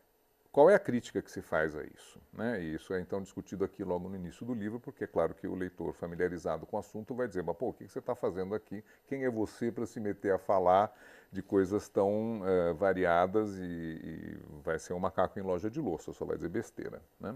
qual 0.51 0.70
é 0.70 0.75
a 0.75 0.79
crítica 0.79 1.22
que 1.22 1.32
se 1.32 1.41
faz 1.41 1.74
a 1.75 1.84
isso? 1.84 2.20
Né? 2.34 2.62
E 2.62 2.75
isso 2.75 2.94
é 2.94 3.00
então 3.00 3.22
discutido 3.22 3.63
aqui 3.63 3.84
logo 3.84 4.10
no 4.10 4.15
início 4.18 4.46
do 4.46 4.53
livro, 4.53 4.79
porque 4.79 5.06
é 5.06 5.08
claro 5.08 5.34
que 5.34 5.48
o 5.48 5.56
leitor 5.56 5.94
familiarizado 5.94 6.65
com 6.65 6.75
o 6.75 6.79
assunto 6.79 7.15
vai 7.15 7.27
dizer, 7.27 7.44
mas 7.44 7.56
pô, 7.56 7.70
o 7.70 7.74
que 7.74 7.88
você 7.88 8.00
está 8.00 8.15
fazendo 8.15 8.53
aqui? 8.53 8.84
Quem 9.08 9.24
é 9.24 9.29
você 9.29 9.72
para 9.72 9.86
se 9.86 10.00
meter 10.00 10.34
a 10.34 10.38
falar 10.38 10.94
de 11.32 11.41
coisas 11.41 11.88
tão 11.88 12.41
uh, 12.41 12.74
variadas 12.75 13.56
e, 13.58 13.62
e, 13.63 14.38
vai 14.63 14.77
ser 14.79 14.94
um 14.94 15.00
macaco 15.00 15.39
em 15.39 15.44
loja 15.44 15.70
de 15.70 15.79
louça, 15.79 16.12
só 16.12 16.25
vai 16.25 16.36
dizer 16.36 16.50
besteira. 16.50 17.01
Né? 17.20 17.36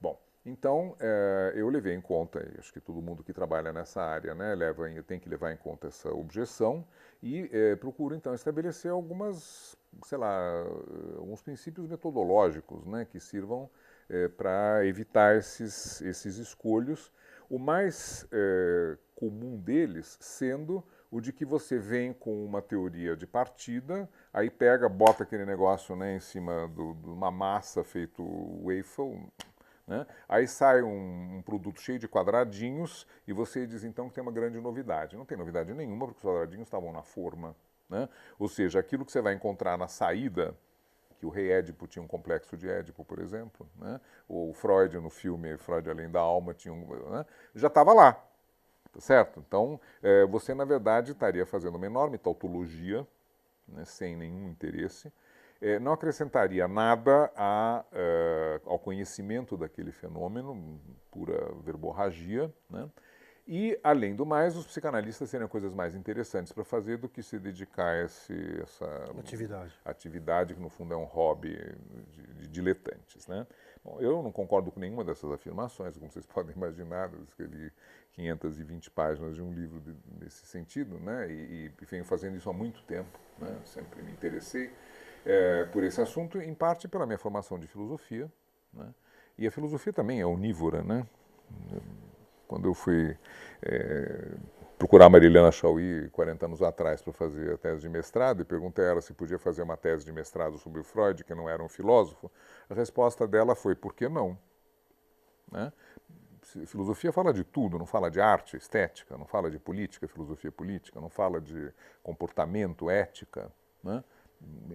Bom, 0.00 0.20
então 0.44 0.90
uh, 0.90 1.56
eu 1.56 1.68
levei 1.68 1.94
em 1.94 2.00
conta, 2.00 2.46
e 2.54 2.58
acho 2.60 2.72
que 2.72 2.80
todo 2.80 3.00
mundo 3.00 3.24
que 3.24 3.32
trabalha 3.32 3.72
nessa 3.72 4.02
área 4.02 4.34
né, 4.34 4.54
leva 4.54 4.90
em, 4.90 5.02
tem 5.02 5.18
que 5.18 5.28
levar 5.28 5.52
em 5.52 5.56
conta 5.56 5.88
essa 5.88 6.10
objeção 6.12 6.86
e 7.22 7.44
uh, 7.44 7.76
procuro 7.78 8.14
então 8.14 8.34
estabelecer 8.34 8.90
algumas, 8.90 9.76
sei 10.04 10.18
lá, 10.18 10.64
alguns 11.16 11.42
princípios 11.42 11.86
metodológicos 11.86 12.84
né, 12.86 13.04
que 13.04 13.20
sirvam 13.20 13.70
para 14.36 14.84
evitar 14.84 15.36
esses, 15.36 16.02
esses 16.02 16.36
escolhos, 16.36 17.10
o 17.48 17.58
mais 17.58 18.28
comum 19.14 19.56
deles 19.56 20.18
sendo 20.20 20.84
o 21.12 21.20
de 21.20 21.30
que 21.30 21.44
você 21.44 21.78
vem 21.78 22.10
com 22.10 22.42
uma 22.42 22.62
teoria 22.62 23.14
de 23.14 23.26
partida, 23.26 24.08
aí 24.32 24.48
pega, 24.48 24.88
bota 24.88 25.24
aquele 25.24 25.44
negócio 25.44 25.94
né, 25.94 26.16
em 26.16 26.20
cima 26.20 26.66
de 26.74 26.80
uma 26.80 27.30
massa 27.30 27.84
feito 27.84 28.24
waffle, 28.64 29.30
né? 29.86 30.06
aí 30.28 30.46
sai 30.46 30.82
um, 30.82 31.36
um, 31.36 31.42
produto 31.42 31.80
cheio 31.80 31.98
de 31.98 32.08
quadradinhos 32.08 33.06
e 33.26 33.32
você 33.32 33.66
diz 33.66 33.84
então 33.84 34.08
que 34.08 34.14
tem 34.14 34.22
uma 34.22 34.32
grande 34.32 34.60
novidade. 34.60 35.16
Não 35.16 35.24
tem 35.24 35.36
novidade 35.36 35.72
nenhuma, 35.74 36.06
porque 36.06 36.18
os 36.18 36.24
quadradinhos 36.24 36.66
estavam 36.66 36.92
na 36.92 37.02
forma. 37.02 37.56
Né? 37.88 38.08
Ou 38.38 38.48
seja, 38.48 38.78
aquilo 38.78 39.04
que 39.04 39.12
você 39.12 39.20
vai 39.20 39.34
encontrar 39.34 39.76
na 39.76 39.88
saída, 39.88 40.54
que 41.18 41.26
o 41.26 41.28
rei 41.28 41.52
Édipo 41.52 41.86
tinha 41.86 42.02
um 42.02 42.08
complexo 42.08 42.56
de 42.56 42.68
Édipo, 42.68 43.04
por 43.04 43.18
exemplo, 43.18 43.68
né? 43.76 44.00
ou 44.28 44.52
Freud 44.52 44.96
no 44.98 45.10
filme 45.10 45.56
Freud 45.58 45.88
Além 45.88 46.10
da 46.10 46.20
Alma 46.20 46.54
tinha 46.54 46.72
um, 46.72 47.10
né? 47.10 47.26
já 47.54 47.68
estava 47.68 47.92
lá. 47.92 48.12
Tá 48.92 49.00
certo? 49.00 49.42
Então, 49.46 49.80
é, 50.02 50.26
você, 50.26 50.54
na 50.54 50.64
verdade, 50.64 51.12
estaria 51.12 51.46
fazendo 51.46 51.76
uma 51.76 51.86
enorme 51.86 52.18
tautologia, 52.18 53.06
né, 53.66 53.84
sem 53.86 54.14
nenhum 54.14 54.48
interesse, 54.48 55.10
é, 55.62 55.78
não 55.78 55.92
acrescentaria 55.92 56.66
nada 56.66 57.30
a, 57.36 57.84
é, 57.92 58.60
ao 58.66 58.78
conhecimento 58.80 59.56
daquele 59.56 59.92
fenômeno, 59.92 60.80
pura 61.10 61.54
verborragia, 61.64 62.52
né? 62.68 62.90
E, 63.46 63.78
além 63.82 64.14
do 64.14 64.24
mais, 64.24 64.56
os 64.56 64.64
psicanalistas 64.66 65.28
teriam 65.30 65.48
coisas 65.48 65.74
mais 65.74 65.96
interessantes 65.96 66.52
para 66.52 66.62
fazer 66.62 66.96
do 66.98 67.08
que 67.08 67.24
se 67.24 67.40
dedicar 67.40 67.88
a 67.88 68.04
esse, 68.04 68.60
essa 68.62 68.86
atividade. 69.18 69.74
atividade, 69.84 70.54
que 70.54 70.60
no 70.60 70.68
fundo 70.68 70.94
é 70.94 70.96
um 70.96 71.04
hobby 71.04 71.56
de, 72.12 72.22
de 72.34 72.48
diletantes. 72.48 73.26
Né? 73.26 73.44
Bom, 73.84 73.98
eu 74.00 74.22
não 74.22 74.30
concordo 74.30 74.70
com 74.70 74.78
nenhuma 74.78 75.04
dessas 75.04 75.28
afirmações, 75.32 75.98
como 75.98 76.10
vocês 76.10 76.24
podem 76.32 76.54
imaginar, 76.54 77.12
eu 77.12 77.24
escrevi 77.24 77.72
520 78.12 78.90
páginas 78.92 79.34
de 79.34 79.42
um 79.42 79.52
livro 79.52 79.80
de, 79.80 79.92
nesse 80.20 80.46
sentido, 80.46 81.00
né? 81.00 81.28
e, 81.28 81.72
e, 81.80 81.84
venho 81.84 82.04
fazendo 82.04 82.36
isso 82.36 82.48
há 82.48 82.52
muito 82.52 82.80
tempo, 82.84 83.18
né? 83.40 83.58
sempre 83.64 84.02
me 84.02 84.12
interessei 84.12 84.70
é, 85.24 85.64
por 85.66 85.84
esse 85.84 86.00
assunto, 86.00 86.38
em 86.38 86.54
parte 86.54 86.88
pela 86.88 87.06
minha 87.06 87.18
formação 87.18 87.58
de 87.58 87.66
filosofia, 87.66 88.30
né? 88.72 88.92
e 89.38 89.46
a 89.46 89.50
filosofia 89.50 89.92
também 89.92 90.20
é 90.20 90.26
onívora, 90.26 90.82
né? 90.82 91.06
Quando 92.46 92.68
eu 92.68 92.74
fui 92.74 93.16
é, 93.62 94.32
procurar 94.78 95.06
a 95.06 95.10
Marilena 95.10 95.50
Chauí 95.50 96.08
40 96.10 96.46
anos 96.46 96.62
atrás 96.62 97.00
para 97.00 97.12
fazer 97.12 97.54
a 97.54 97.56
tese 97.56 97.82
de 97.82 97.88
mestrado 97.88 98.42
e 98.42 98.44
perguntei 98.44 98.84
a 98.84 98.88
ela 98.88 99.00
se 99.00 99.12
podia 99.12 99.38
fazer 99.38 99.62
uma 99.62 99.76
tese 99.76 100.04
de 100.04 100.12
mestrado 100.12 100.58
sobre 100.58 100.80
o 100.80 100.84
Freud, 100.84 101.24
que 101.24 101.34
não 101.34 101.48
era 101.48 101.62
um 101.62 101.68
filósofo, 101.68 102.30
a 102.68 102.74
resposta 102.74 103.26
dela 103.26 103.54
foi: 103.54 103.74
por 103.74 103.94
que 103.94 104.08
não? 104.08 104.36
Né? 105.50 105.72
filosofia 106.66 107.12
fala 107.12 107.32
de 107.32 107.44
tudo, 107.44 107.78
não 107.78 107.86
fala 107.86 108.10
de 108.10 108.20
arte, 108.20 108.56
estética, 108.56 109.16
não 109.16 109.24
fala 109.24 109.50
de 109.50 109.58
política, 109.58 110.08
filosofia 110.08 110.50
política, 110.50 111.00
não 111.00 111.08
fala 111.08 111.40
de 111.40 111.72
comportamento, 112.02 112.90
ética, 112.90 113.50
né? 113.82 114.02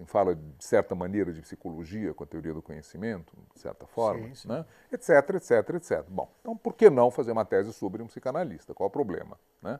Fala 0.06 0.34
de 0.34 0.64
certa 0.64 0.94
maneira 0.94 1.32
de 1.32 1.40
psicologia 1.42 2.14
com 2.14 2.24
a 2.24 2.26
teoria 2.26 2.54
do 2.54 2.62
conhecimento, 2.62 3.36
de 3.54 3.60
certa 3.60 3.86
forma, 3.86 4.28
sim, 4.28 4.34
sim. 4.34 4.48
Né? 4.48 4.64
etc, 4.92 5.10
etc, 5.34 5.74
etc. 5.74 6.04
Bom, 6.08 6.30
então 6.40 6.56
por 6.56 6.74
que 6.74 6.88
não 6.88 7.10
fazer 7.10 7.32
uma 7.32 7.44
tese 7.44 7.72
sobre 7.72 8.02
um 8.02 8.06
psicanalista? 8.06 8.74
Qual 8.74 8.88
o 8.88 8.90
problema? 8.90 9.38
Né? 9.62 9.78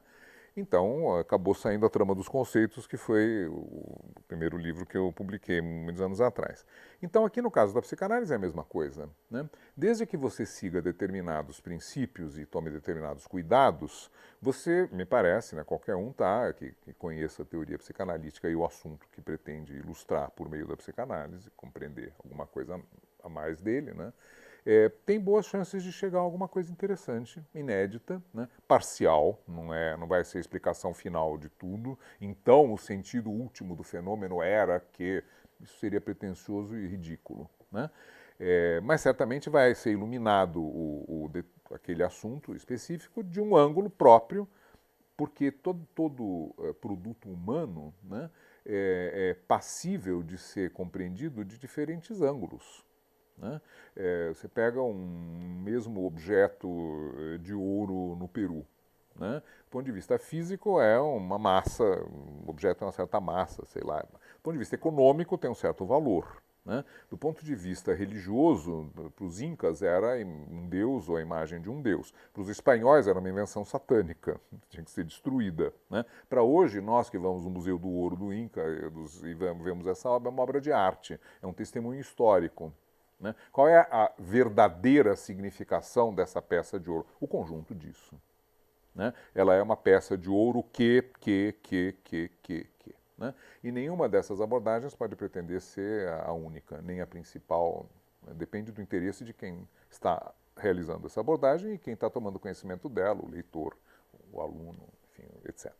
Então, 0.58 1.16
acabou 1.16 1.54
saindo 1.54 1.86
a 1.86 1.88
trama 1.88 2.16
dos 2.16 2.28
conceitos, 2.28 2.84
que 2.84 2.96
foi 2.96 3.46
o 3.46 3.96
primeiro 4.26 4.58
livro 4.58 4.84
que 4.84 4.96
eu 4.96 5.12
publiquei 5.12 5.60
muitos 5.60 6.02
anos 6.02 6.20
atrás. 6.20 6.66
Então, 7.00 7.24
aqui 7.24 7.40
no 7.40 7.48
caso 7.48 7.72
da 7.72 7.80
psicanálise 7.80 8.32
é 8.32 8.36
a 8.36 8.40
mesma 8.40 8.64
coisa. 8.64 9.08
Né? 9.30 9.48
Desde 9.76 10.04
que 10.04 10.16
você 10.16 10.44
siga 10.44 10.82
determinados 10.82 11.60
princípios 11.60 12.36
e 12.36 12.44
tome 12.44 12.70
determinados 12.70 13.24
cuidados, 13.24 14.10
você, 14.42 14.88
me 14.90 15.04
parece, 15.04 15.54
né, 15.54 15.62
qualquer 15.62 15.94
um 15.94 16.12
tá, 16.12 16.52
que, 16.52 16.72
que 16.82 16.92
conheça 16.92 17.42
a 17.42 17.46
teoria 17.46 17.78
psicanalítica 17.78 18.48
e 18.48 18.56
o 18.56 18.66
assunto 18.66 19.06
que 19.12 19.20
pretende 19.20 19.76
ilustrar 19.76 20.28
por 20.32 20.48
meio 20.48 20.66
da 20.66 20.76
psicanálise, 20.76 21.50
compreender 21.56 22.12
alguma 22.24 22.46
coisa 22.48 22.80
a 23.22 23.28
mais 23.28 23.60
dele, 23.60 23.92
né? 23.92 24.12
É, 24.70 24.90
tem 25.06 25.18
boas 25.18 25.46
chances 25.46 25.82
de 25.82 25.90
chegar 25.90 26.18
a 26.18 26.20
alguma 26.20 26.46
coisa 26.46 26.70
interessante, 26.70 27.42
inédita, 27.54 28.22
né? 28.34 28.46
parcial, 28.68 29.42
não, 29.48 29.72
é, 29.72 29.96
não 29.96 30.06
vai 30.06 30.22
ser 30.24 30.40
explicação 30.40 30.92
final 30.92 31.38
de 31.38 31.48
tudo. 31.48 31.98
Então, 32.20 32.70
o 32.74 32.76
sentido 32.76 33.30
último 33.30 33.74
do 33.74 33.82
fenômeno 33.82 34.42
era 34.42 34.78
que 34.78 35.24
isso 35.58 35.78
seria 35.78 36.02
pretensioso 36.02 36.76
e 36.76 36.86
ridículo. 36.86 37.48
Né? 37.72 37.88
É, 38.38 38.78
mas 38.82 39.00
certamente 39.00 39.48
vai 39.48 39.74
ser 39.74 39.92
iluminado 39.92 40.60
o, 40.60 41.24
o 41.24 41.28
de, 41.30 41.42
aquele 41.72 42.02
assunto 42.02 42.54
específico 42.54 43.24
de 43.24 43.40
um 43.40 43.56
ângulo 43.56 43.88
próprio, 43.88 44.46
porque 45.16 45.50
todo, 45.50 45.88
todo 45.94 46.54
é, 46.58 46.74
produto 46.74 47.30
humano 47.30 47.94
né, 48.02 48.30
é, 48.66 49.30
é 49.30 49.34
passível 49.48 50.22
de 50.22 50.36
ser 50.36 50.74
compreendido 50.74 51.42
de 51.42 51.56
diferentes 51.56 52.20
ângulos. 52.20 52.86
Né? 53.40 53.60
É, 53.96 54.28
você 54.28 54.48
pega 54.48 54.82
um 54.82 55.60
mesmo 55.62 56.04
objeto 56.04 56.68
eh, 57.18 57.38
de 57.38 57.54
ouro 57.54 58.16
no 58.16 58.28
Peru. 58.28 58.66
Né? 59.16 59.42
Do 59.64 59.70
ponto 59.70 59.84
de 59.84 59.92
vista 59.92 60.18
físico, 60.18 60.80
é 60.80 60.98
uma 61.00 61.38
massa, 61.38 61.84
o 61.84 62.48
objeto 62.48 62.78
tem 62.78 62.86
uma 62.86 62.92
certa 62.92 63.20
massa, 63.20 63.64
sei 63.66 63.82
lá. 63.82 64.00
Do 64.00 64.40
ponto 64.42 64.54
de 64.54 64.58
vista 64.58 64.74
econômico, 64.74 65.36
tem 65.36 65.50
um 65.50 65.54
certo 65.54 65.84
valor. 65.84 66.42
Né? 66.64 66.84
Do 67.08 67.16
ponto 67.16 67.42
de 67.42 67.54
vista 67.54 67.94
religioso, 67.94 68.90
para 69.16 69.24
os 69.24 69.40
incas 69.40 69.80
era 69.80 70.16
um 70.24 70.68
deus 70.68 71.08
ou 71.08 71.16
a 71.16 71.22
imagem 71.22 71.62
de 71.62 71.70
um 71.70 71.80
deus. 71.80 72.12
Para 72.32 72.42
os 72.42 72.48
espanhóis 72.50 73.08
era 73.08 73.18
uma 73.18 73.28
invenção 73.28 73.64
satânica, 73.64 74.38
tinha 74.68 74.84
que 74.84 74.90
ser 74.90 75.04
destruída. 75.04 75.72
Né? 75.88 76.04
Para 76.28 76.42
hoje, 76.42 76.80
nós 76.80 77.08
que 77.08 77.16
vamos 77.16 77.44
no 77.44 77.50
Museu 77.50 77.78
do 77.78 77.88
Ouro 77.88 78.16
do 78.16 78.32
Inca 78.32 78.62
e 79.24 79.34
vemos 79.34 79.86
essa 79.86 80.10
obra, 80.10 80.28
é 80.28 80.32
uma 80.32 80.42
obra 80.42 80.60
de 80.60 80.70
arte, 80.70 81.18
é 81.42 81.46
um 81.46 81.54
testemunho 81.54 82.00
histórico. 82.00 82.70
Né? 83.20 83.34
Qual 83.50 83.68
é 83.68 83.78
a 83.90 84.12
verdadeira 84.18 85.16
significação 85.16 86.14
dessa 86.14 86.40
peça 86.40 86.78
de 86.78 86.90
ouro? 86.90 87.06
O 87.20 87.26
conjunto 87.26 87.74
disso. 87.74 88.20
Né? 88.94 89.12
Ela 89.34 89.54
é 89.54 89.62
uma 89.62 89.76
peça 89.76 90.16
de 90.16 90.30
ouro 90.30 90.62
que, 90.62 91.02
que, 91.20 91.54
que, 91.62 91.96
que, 92.04 92.30
que, 92.42 92.64
que. 92.78 92.94
Né? 93.16 93.34
E 93.62 93.72
nenhuma 93.72 94.08
dessas 94.08 94.40
abordagens 94.40 94.94
pode 94.94 95.16
pretender 95.16 95.60
ser 95.60 96.08
a 96.08 96.32
única, 96.32 96.80
nem 96.82 97.00
a 97.00 97.06
principal. 97.06 97.86
Né? 98.22 98.34
Depende 98.34 98.70
do 98.70 98.80
interesse 98.80 99.24
de 99.24 99.32
quem 99.32 99.68
está 99.90 100.32
realizando 100.56 101.06
essa 101.06 101.20
abordagem 101.20 101.74
e 101.74 101.78
quem 101.78 101.94
está 101.94 102.08
tomando 102.08 102.38
conhecimento 102.38 102.88
dela, 102.88 103.20
o 103.22 103.28
leitor, 103.28 103.76
o 104.32 104.40
aluno, 104.40 104.88
enfim, 105.10 105.28
etc. 105.44 105.72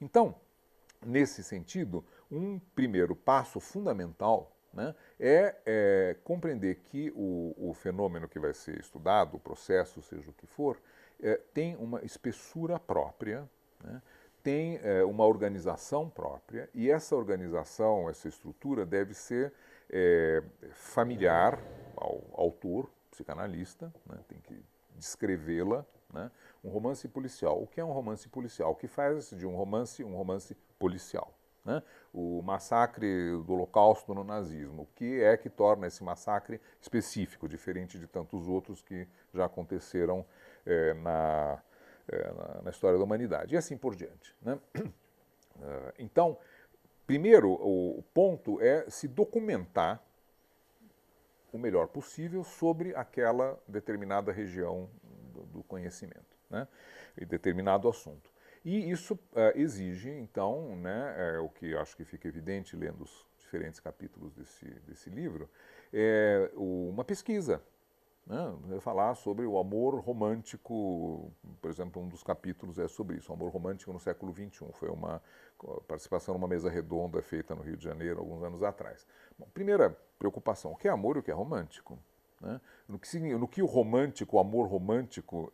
Então, 0.00 0.34
nesse 1.04 1.42
sentido, 1.42 2.04
um 2.30 2.58
primeiro 2.74 3.14
passo 3.14 3.60
fundamental 3.60 4.55
né, 4.76 4.94
é, 5.18 5.56
é, 5.64 6.16
compreender 6.22 6.76
que 6.76 7.10
o, 7.16 7.54
o, 7.56 7.72
fenômeno 7.72 8.28
que 8.28 8.38
vai 8.38 8.52
ser 8.52 8.78
estudado, 8.78 9.36
o 9.36 9.40
processo, 9.40 10.02
seja 10.02 10.28
o 10.28 10.34
que 10.34 10.46
for, 10.46 10.78
é, 11.20 11.40
tem 11.54 11.74
uma 11.76 12.04
espessura 12.04 12.78
própria, 12.78 13.48
né, 13.82 14.02
tem 14.42 14.78
é, 14.82 15.02
uma 15.02 15.24
organização 15.24 16.10
própria 16.10 16.68
e 16.74 16.90
essa 16.90 17.16
organização, 17.16 18.08
essa 18.10 18.28
estrutura 18.28 18.84
deve 18.84 19.14
ser 19.14 19.52
é, 19.88 20.42
familiar 20.72 21.58
ao 21.96 22.22
autor, 22.34 22.90
psicanalista, 23.10 23.92
né, 24.04 24.18
tem 24.28 24.38
que 24.40 24.62
descrevê-la. 24.94 25.84
Né, 26.12 26.30
um 26.62 26.68
romance 26.68 27.08
policial. 27.08 27.60
O 27.60 27.66
que 27.66 27.80
é 27.80 27.84
um 27.84 27.90
romance 27.90 28.28
policial? 28.28 28.70
O 28.70 28.74
que 28.76 28.86
faz 28.86 29.30
de 29.30 29.44
um 29.44 29.56
romance 29.56 30.04
um 30.04 30.14
romance 30.14 30.54
policial? 30.78 31.35
Né? 31.66 31.82
O 32.14 32.40
massacre 32.42 33.32
do 33.44 33.52
Holocausto 33.52 34.14
no 34.14 34.22
nazismo. 34.22 34.82
O 34.82 34.88
que 34.94 35.20
é 35.20 35.36
que 35.36 35.50
torna 35.50 35.88
esse 35.88 36.04
massacre 36.04 36.60
específico, 36.80 37.48
diferente 37.48 37.98
de 37.98 38.06
tantos 38.06 38.46
outros 38.46 38.80
que 38.80 39.06
já 39.34 39.46
aconteceram 39.46 40.24
é, 40.64 40.94
na, 40.94 41.58
é, 42.08 42.32
na, 42.32 42.62
na, 42.62 42.70
história 42.70 42.96
da 42.96 43.04
humanidade, 43.04 43.54
e 43.54 43.58
assim 43.58 43.76
por 43.76 43.96
diante. 43.96 44.34
Né? 44.40 44.58
Eh, 45.58 45.94
então, 46.00 46.36
primeiro, 47.06 47.50
o 47.50 48.04
ponto 48.12 48.60
é 48.60 48.90
se 48.90 49.08
documentar 49.08 50.02
o 51.50 51.56
melhor 51.56 51.88
possível 51.88 52.44
sobre 52.44 52.94
aquela 52.94 53.58
determinada 53.66 54.30
região 54.30 54.86
do, 55.50 55.62
conhecimento, 55.62 56.36
né? 56.50 56.68
e 57.16 57.24
determinado 57.24 57.88
assunto. 57.88 58.30
E 58.66 58.90
isso 58.90 59.14
uh, 59.14 59.54
exige, 59.54 60.10
então, 60.10 60.74
né, 60.74 61.14
é, 61.16 61.38
o 61.38 61.48
que 61.48 61.76
acho 61.76 61.96
que 61.96 62.04
fica 62.04 62.26
evidente 62.26 62.74
lendo 62.74 63.04
os 63.04 63.24
diferentes 63.38 63.78
capítulos 63.78 64.34
desse, 64.34 64.64
desse 64.80 65.08
livro, 65.08 65.48
é 65.92 66.50
uma 66.56 67.04
pesquisa, 67.04 67.62
né? 68.26 68.52
falar 68.80 69.14
sobre 69.14 69.46
o 69.46 69.56
amor 69.56 70.00
romântico, 70.00 71.30
por 71.62 71.70
exemplo, 71.70 72.02
um 72.02 72.08
dos 72.08 72.24
capítulos 72.24 72.76
é 72.80 72.88
sobre 72.88 73.18
isso, 73.18 73.30
o 73.30 73.36
amor 73.36 73.52
romântico 73.52 73.92
no 73.92 74.00
século 74.00 74.34
XXI. 74.34 74.66
Foi 74.72 74.88
uma 74.88 75.22
participação 75.86 76.34
numa 76.34 76.48
mesa 76.48 76.68
redonda 76.68 77.22
feita 77.22 77.54
no 77.54 77.62
Rio 77.62 77.76
de 77.76 77.84
Janeiro 77.84 78.18
alguns 78.18 78.42
anos 78.42 78.64
atrás. 78.64 79.06
Bom, 79.38 79.46
primeira 79.54 79.96
preocupação, 80.18 80.72
o 80.72 80.76
que 80.76 80.88
é 80.88 80.90
amor 80.90 81.14
e 81.14 81.20
o 81.20 81.22
que 81.22 81.30
é 81.30 81.34
romântico? 81.34 81.96
Né? 82.40 82.60
No, 82.88 82.98
que, 82.98 83.18
no 83.20 83.46
que 83.46 83.62
o 83.62 83.66
romântico, 83.66 84.36
o 84.36 84.40
amor 84.40 84.66
romântico, 84.66 85.52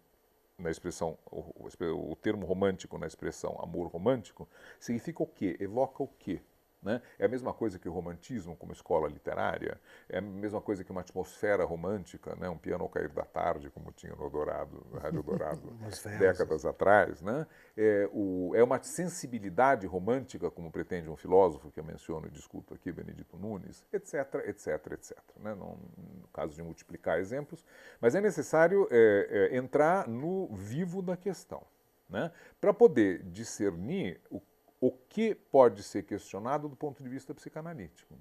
na 0.58 0.70
expressão, 0.70 1.18
o, 1.30 1.68
o 2.12 2.16
termo 2.16 2.46
romântico 2.46 2.98
na 2.98 3.06
expressão 3.06 3.58
amor 3.60 3.88
romântico, 3.88 4.48
significa 4.78 5.22
o 5.22 5.26
quê? 5.26 5.56
Evoca 5.60 6.02
o 6.02 6.08
quê? 6.08 6.40
Né? 6.82 7.00
É 7.16 7.26
a 7.26 7.28
mesma 7.28 7.54
coisa 7.54 7.78
que 7.78 7.88
o 7.88 7.92
romantismo 7.92 8.56
como 8.56 8.72
escola 8.72 9.08
literária, 9.08 9.80
é 10.08 10.18
a 10.18 10.20
mesma 10.20 10.60
coisa 10.60 10.82
que 10.82 10.90
uma 10.90 11.02
atmosfera 11.02 11.64
romântica, 11.64 12.34
né? 12.34 12.48
um 12.48 12.58
piano 12.58 12.82
ao 12.82 12.88
cair 12.88 13.08
da 13.10 13.24
tarde, 13.24 13.70
como 13.70 13.92
tinha 13.92 14.14
no 14.16 14.28
Dourado, 14.28 14.84
no 14.90 14.98
Rádio 14.98 15.22
Dourado, 15.22 15.72
décadas 16.18 16.66
atrás. 16.66 17.22
Né? 17.22 17.46
É, 17.76 18.08
o, 18.12 18.52
é 18.56 18.64
uma 18.64 18.82
sensibilidade 18.82 19.86
romântica, 19.86 20.50
como 20.50 20.72
pretende 20.72 21.08
um 21.08 21.16
filósofo 21.16 21.70
que 21.70 21.78
eu 21.78 21.84
menciono 21.84 22.26
e 22.26 22.30
discuto 22.30 22.74
aqui, 22.74 22.90
Benedito 22.90 23.36
Nunes, 23.36 23.84
etc, 23.92 24.34
etc, 24.46 24.92
etc. 24.92 25.16
Né? 25.36 25.54
Não, 25.54 25.78
no 25.96 26.28
caso 26.32 26.52
de 26.52 26.62
multiplicar 26.62 27.20
exemplos, 27.20 27.64
mas 28.00 28.16
é 28.16 28.20
necessário 28.20 28.88
é, 28.90 29.50
é, 29.52 29.56
entrar 29.56 30.08
no 30.08 30.48
vivo 30.48 31.00
da 31.00 31.16
questão. 31.16 31.64
Né? 32.08 32.30
Para 32.60 32.74
poder 32.74 33.22
discernir 33.22 34.20
o 34.28 34.40
o 34.82 34.90
que 34.90 35.32
pode 35.32 35.80
ser 35.84 36.02
questionado 36.02 36.68
do 36.68 36.74
ponto 36.74 37.04
de 37.04 37.08
vista 37.08 37.32
psicanalítico. 37.32 38.18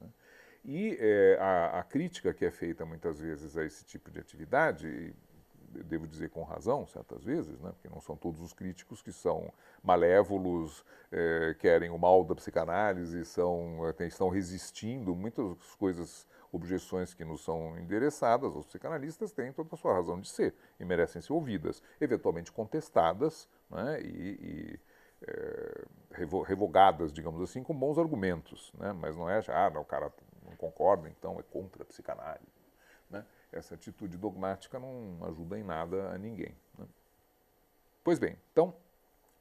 Né? 0.00 0.08
E 0.64 0.96
é, 0.98 1.36
a, 1.38 1.80
a, 1.80 1.82
crítica 1.84 2.32
que 2.32 2.46
é 2.46 2.50
feita 2.50 2.86
muitas 2.86 3.20
vezes 3.20 3.58
a 3.58 3.62
esse 3.62 3.84
tipo 3.84 4.10
de 4.10 4.18
atividade, 4.18 5.14
devo 5.84 6.06
dizer 6.06 6.30
com 6.30 6.42
razão, 6.44 6.86
certas 6.86 7.22
vezes, 7.22 7.60
né? 7.60 7.72
porque 7.72 7.90
não 7.90 8.00
são 8.00 8.16
todos 8.16 8.40
os 8.40 8.54
críticos 8.54 9.02
que 9.02 9.12
são 9.12 9.52
malévolos, 9.82 10.82
é, 11.12 11.54
querem 11.58 11.90
o 11.90 11.98
mal 11.98 12.24
da 12.24 12.34
psicanálise, 12.34 13.26
são, 13.26 13.80
estão 14.00 14.30
resistindo 14.30 15.14
muitas 15.14 15.74
coisas, 15.74 16.26
objeções 16.50 17.12
que 17.12 17.22
nos 17.22 17.44
são 17.44 17.78
endereçadas 17.78 18.56
aos 18.56 18.64
psicanalistas 18.64 19.30
têm 19.30 19.52
toda 19.52 19.68
a 19.74 19.76
sua 19.76 19.92
razão 19.92 20.18
de 20.18 20.30
ser 20.30 20.54
e 20.80 20.86
merecem 20.86 21.20
ser 21.20 21.34
ouvidas, 21.34 21.82
eventualmente 22.00 22.50
contestadas 22.50 23.46
né? 23.70 24.00
e, 24.00 24.06
e 24.06 24.80
é, 25.26 25.84
revogadas, 26.44 27.12
digamos 27.12 27.42
assim, 27.42 27.62
com 27.62 27.74
bons 27.74 27.98
argumentos, 27.98 28.72
né? 28.78 28.92
mas 28.92 29.16
não 29.16 29.28
é, 29.28 29.40
ah, 29.48 29.80
o 29.80 29.84
cara 29.84 30.12
não 30.44 30.56
concorda, 30.56 31.08
então 31.08 31.38
é 31.38 31.42
contra 31.42 31.82
a 31.82 31.86
psicanálise. 31.86 32.46
Né? 33.10 33.24
Essa 33.52 33.74
atitude 33.74 34.16
dogmática 34.16 34.78
não 34.78 35.18
ajuda 35.26 35.58
em 35.58 35.62
nada 35.62 36.10
a 36.10 36.18
ninguém. 36.18 36.54
Né? 36.78 36.86
Pois 38.04 38.18
bem, 38.18 38.36
então, 38.52 38.74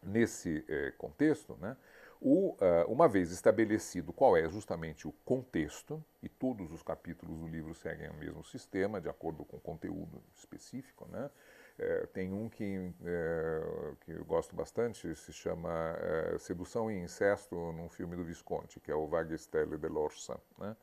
nesse 0.02 0.66
é, 0.68 0.92
contexto, 0.92 1.58
né, 1.62 1.78
o, 2.20 2.54
uh, 2.54 2.92
uma 2.92 3.08
vez 3.08 3.32
estabelecido 3.32 4.12
qual 4.12 4.36
é 4.36 4.50
justamente 4.50 5.08
o 5.08 5.12
contexto, 5.24 6.04
e 6.22 6.28
todos 6.28 6.72
os 6.72 6.82
capítulos 6.82 7.38
do 7.38 7.48
livro 7.48 7.76
seguem 7.76 8.10
o 8.10 8.16
mesmo 8.16 8.44
sistema, 8.44 9.00
de 9.00 9.08
acordo 9.08 9.46
com 9.46 9.58
o 9.58 9.60
conteúdo 9.62 10.22
específico, 10.36 11.08
né, 11.12 11.30
é, 11.80 12.08
tem 12.08 12.34
um 12.34 12.50
que, 12.50 12.92
é, 13.06 13.94
que 14.02 14.12
eu 14.12 14.26
gosto 14.26 14.56
bastante, 14.56 15.14
se 15.16 15.32
chama 15.32 15.70
é, 16.00 16.38
Sedução 16.40 16.90
e 16.90 16.98
Incesto, 16.98 17.56
num 17.74 17.88
filme 17.88 18.16
do 18.16 18.24
Visconti, 18.24 18.80
que 18.80 18.92
é 18.92 18.96
o 18.96 19.08
Vague 19.08 19.38
Stelle 19.38 19.78
dell'Orsa, 19.78 20.40
né? 20.58 20.76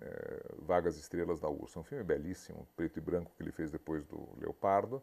É, 0.00 0.42
Vagas 0.58 0.98
Estrelas 0.98 1.40
da 1.40 1.48
Ursa. 1.48 1.80
Um 1.80 1.84
filme 1.84 2.04
belíssimo, 2.04 2.68
preto 2.76 2.98
e 2.98 3.00
branco, 3.00 3.32
que 3.34 3.42
ele 3.42 3.50
fez 3.50 3.70
depois 3.70 4.04
do 4.04 4.28
Leopardo, 4.38 5.02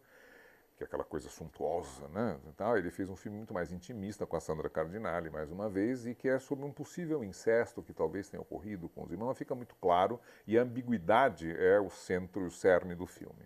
que 0.78 0.84
é 0.84 0.86
aquela 0.86 1.04
coisa 1.04 1.30
suntuosa, 1.30 2.08
né? 2.10 2.40
Então, 2.48 2.78
ele 2.78 2.92
fez 2.92 3.10
um 3.10 3.16
filme 3.16 3.38
muito 3.38 3.54
mais 3.54 3.72
intimista 3.72 4.26
com 4.26 4.38
a 4.38 4.40
Sandra 4.40 4.70
Cardinale, 4.70 5.30
mais 5.30 5.52
uma 5.52 5.68
vez, 5.68 6.06
e 6.06 6.14
que 6.14 6.30
é 6.30 6.40
sobre 6.40 6.64
um 6.64 6.72
possível 6.72 7.24
incesto 7.24 7.82
que 7.82 7.92
talvez 7.92 8.30
tenha 8.30 8.42
ocorrido 8.42 8.88
com 8.88 9.04
os 9.04 9.12
irmãos. 9.12 9.28
Não 9.28 9.36
fica 9.36 9.56
muito 9.56 9.76
claro 9.76 10.20
e 10.48 10.58
a 10.58 10.62
ambiguidade 10.62 11.52
é 11.52 11.80
o 11.80 11.90
centro, 11.90 12.46
o 12.46 12.52
cerne 12.52 12.96
do 12.96 13.08
filme. 13.08 13.44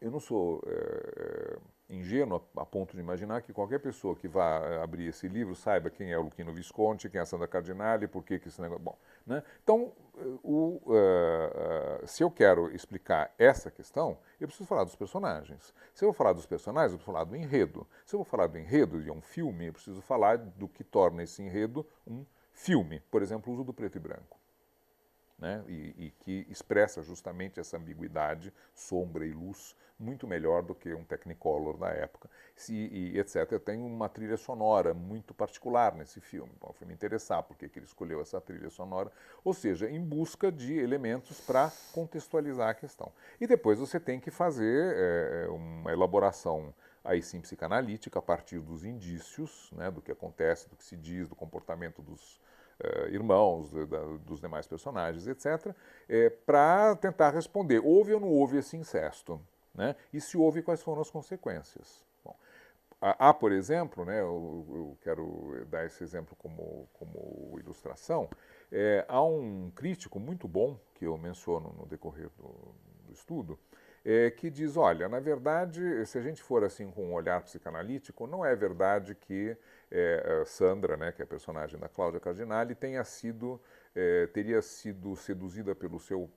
Eu 0.00 0.10
não 0.10 0.20
sou 0.20 0.62
é, 0.66 1.58
ingênuo 1.90 2.40
a, 2.56 2.62
a, 2.62 2.66
ponto 2.66 2.94
de 2.94 3.00
imaginar 3.00 3.42
que 3.42 3.52
qualquer 3.52 3.80
pessoa 3.80 4.14
que 4.14 4.28
vá 4.28 4.60
eh, 4.64 4.82
abrir 4.82 5.06
esse 5.06 5.26
livro 5.26 5.56
saiba 5.56 5.90
quem 5.90 6.12
é 6.12 6.18
o 6.18 6.22
Luquino 6.22 6.52
Visconti, 6.52 7.08
quem 7.08 7.18
é 7.18 7.22
a 7.22 7.26
Sandra 7.26 7.48
Cardinale, 7.48 8.06
por 8.06 8.22
que, 8.22 8.38
que 8.38 8.48
esse 8.48 8.60
negócio. 8.60 8.84
Bom, 8.84 8.96
né? 9.26 9.42
Então, 9.62 9.92
o, 10.42 10.80
uh, 10.86 12.02
uh, 12.02 12.06
se 12.06 12.22
eu 12.22 12.30
quero 12.30 12.72
explicar 12.74 13.34
essa 13.38 13.70
questão, 13.70 14.18
eu 14.40 14.46
preciso 14.46 14.68
falar 14.68 14.84
dos 14.84 14.94
personagens. 14.94 15.74
Se 15.94 16.04
eu 16.04 16.08
vou 16.08 16.14
falar 16.14 16.32
dos 16.32 16.46
personagens, 16.46 16.92
eu 16.92 16.98
preciso 16.98 17.12
falar 17.12 17.24
do 17.24 17.34
enredo. 17.34 17.86
Se 18.04 18.14
eu 18.14 18.18
vou 18.18 18.24
falar 18.24 18.46
do 18.46 18.58
enredo 18.58 19.02
de 19.02 19.10
um 19.10 19.20
filme, 19.20 19.66
eu 19.66 19.72
preciso 19.72 20.00
falar 20.02 20.38
do 20.38 20.68
que 20.68 20.84
torna 20.84 21.22
esse 21.22 21.42
enredo 21.42 21.86
um 22.06 22.24
filme. 22.52 23.00
Por 23.10 23.22
exemplo, 23.22 23.50
o 23.50 23.54
uso 23.54 23.64
do 23.64 23.72
preto 23.72 23.96
e 23.96 24.00
branco 24.00 24.37
né? 25.38 25.62
e, 25.68 25.94
e, 26.06 26.10
que 26.20 26.46
expressa 26.50 27.02
justamente 27.02 27.60
essa 27.60 27.76
ambiguidade, 27.76 28.52
sombra 28.74 29.24
e 29.24 29.32
luz, 29.32 29.76
muito 29.98 30.26
melhor 30.26 30.62
do 30.62 30.74
que 30.74 30.94
um 30.94 31.04
Technicolor 31.04 31.76
da 31.76 31.88
época, 31.88 32.30
e, 32.68 33.18
etc. 33.18 33.58
Tem 33.58 33.80
uma 33.80 34.08
trilha 34.08 34.36
sonora 34.36 34.94
muito 34.94 35.34
particular 35.34 35.94
nesse 35.94 36.20
filme. 36.20 36.52
Bom, 36.60 36.72
foi 36.72 36.86
me 36.86 36.94
interessar 36.94 37.42
porque 37.42 37.68
que 37.68 37.78
ele 37.78 37.86
escolheu 37.86 38.20
essa 38.20 38.40
trilha 38.40 38.70
sonora, 38.70 39.10
ou 39.44 39.52
seja, 39.52 39.90
em 39.90 40.00
busca 40.00 40.52
de 40.52 40.78
elementos 40.78 41.40
para 41.40 41.72
contextualizar 41.92 42.68
a 42.68 42.74
questão. 42.74 43.12
E 43.40 43.46
depois 43.46 43.78
você 43.78 43.98
tem 43.98 44.20
que 44.20 44.30
fazer 44.30 44.94
é, 44.96 45.48
uma 45.48 45.92
elaboração 45.92 46.72
aí 47.04 47.22
sim 47.22 47.40
psicanalítica 47.40 48.18
a 48.18 48.22
partir 48.22 48.60
dos 48.60 48.84
indícios, 48.84 49.70
né, 49.72 49.90
do 49.90 50.02
que 50.02 50.12
acontece, 50.12 50.68
do 50.68 50.76
que 50.76 50.84
se 50.84 50.96
diz, 50.96 51.28
do 51.28 51.34
comportamento 51.34 52.02
dos 52.02 52.38
uh, 52.84 53.08
irmãos, 53.08 53.70
da, 53.72 54.02
dos 54.24 54.40
demais 54.40 54.66
personagens, 54.66 55.26
etc., 55.26 55.74
é, 56.08 56.30
para 56.30 56.96
tentar 56.96 57.30
responder: 57.30 57.80
houve 57.84 58.14
ou 58.14 58.20
não 58.20 58.28
houve 58.28 58.58
esse 58.58 58.76
incesto? 58.76 59.40
Né? 59.74 59.94
E 60.12 60.20
se 60.20 60.36
houve, 60.36 60.62
quais 60.62 60.82
foram 60.82 61.00
as 61.00 61.10
consequências? 61.10 62.04
Bom, 62.24 62.34
há, 63.00 63.32
por 63.32 63.52
exemplo, 63.52 64.04
né, 64.04 64.20
eu, 64.20 64.66
eu, 64.68 64.98
quero 65.02 65.64
dar 65.70 65.86
esse 65.86 66.02
exemplo 66.02 66.34
como, 66.36 66.88
como 66.94 67.56
ilustração, 67.58 68.28
é, 68.72 69.04
há 69.08 69.22
um 69.22 69.70
crítico 69.74 70.18
muito 70.18 70.48
bom, 70.48 70.78
que 70.94 71.06
eu 71.06 71.16
menciono 71.16 71.72
no 71.78 71.86
decorrer 71.86 72.28
do, 72.36 72.74
do 73.06 73.12
estudo, 73.12 73.58
é, 74.04 74.30
que 74.30 74.50
diz, 74.50 74.76
olha, 74.76 75.08
na 75.08 75.20
verdade, 75.20 76.04
se 76.06 76.18
a 76.18 76.22
gente 76.22 76.42
for 76.42 76.64
assim 76.64 76.90
com 76.90 77.06
um 77.06 77.12
olhar 77.12 77.40
psicanalítico, 77.42 78.26
não 78.26 78.44
é 78.44 78.54
verdade 78.56 79.14
que 79.14 79.56
é, 79.90 80.42
Sandra, 80.44 80.96
né, 80.96 81.12
que 81.12 81.22
é 81.22 81.24
a 81.24 81.28
personagem 81.28 81.78
da 81.78 81.88
Cláudia 81.88 82.20
Cardinale, 82.20 82.74
tenha 82.74 83.02
sido, 83.04 83.60
é, 83.94 84.26
teria 84.26 84.60
sido 84.60 85.16
seduzida 85.16 85.74
pelo 85.74 85.98
seu 85.98 86.22
uh, 86.22 86.30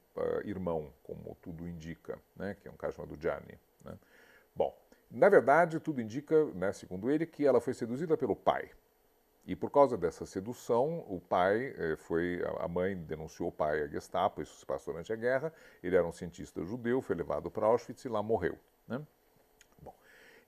irmão, 0.45 0.93
como 1.03 1.37
tudo 1.41 1.67
indica, 1.67 2.17
né, 2.35 2.55
que 2.61 2.67
é 2.67 2.71
um 2.71 2.77
caso 2.77 2.95
chamado 2.95 3.19
Gianni. 3.19 3.59
Né? 3.83 3.97
Bom, 4.55 4.75
na 5.09 5.27
verdade, 5.27 5.79
tudo 5.79 6.01
indica, 6.01 6.45
né, 6.53 6.71
segundo 6.71 7.11
ele, 7.11 7.25
que 7.25 7.45
ela 7.45 7.59
foi 7.59 7.73
seduzida 7.73 8.15
pelo 8.15 8.35
pai. 8.35 8.71
E 9.45 9.55
por 9.55 9.71
causa 9.71 9.97
dessa 9.97 10.25
sedução, 10.25 11.03
o 11.09 11.19
pai 11.19 11.73
eh, 11.75 11.95
foi. 11.97 12.41
A 12.59 12.67
mãe 12.67 12.95
denunciou 12.95 13.49
o 13.49 13.51
pai 13.51 13.81
à 13.81 13.87
Gestapo, 13.87 14.41
isso 14.41 14.59
se 14.59 14.65
passou 14.65 14.93
durante 14.93 15.11
a 15.11 15.15
guerra. 15.15 15.51
Ele 15.81 15.95
era 15.95 16.05
um 16.05 16.11
cientista 16.11 16.63
judeu, 16.63 17.01
foi 17.01 17.15
levado 17.15 17.49
para 17.49 17.65
Auschwitz 17.65 18.05
e 18.05 18.07
lá 18.09 18.21
morreu. 18.21 18.55
Né? 18.87 19.01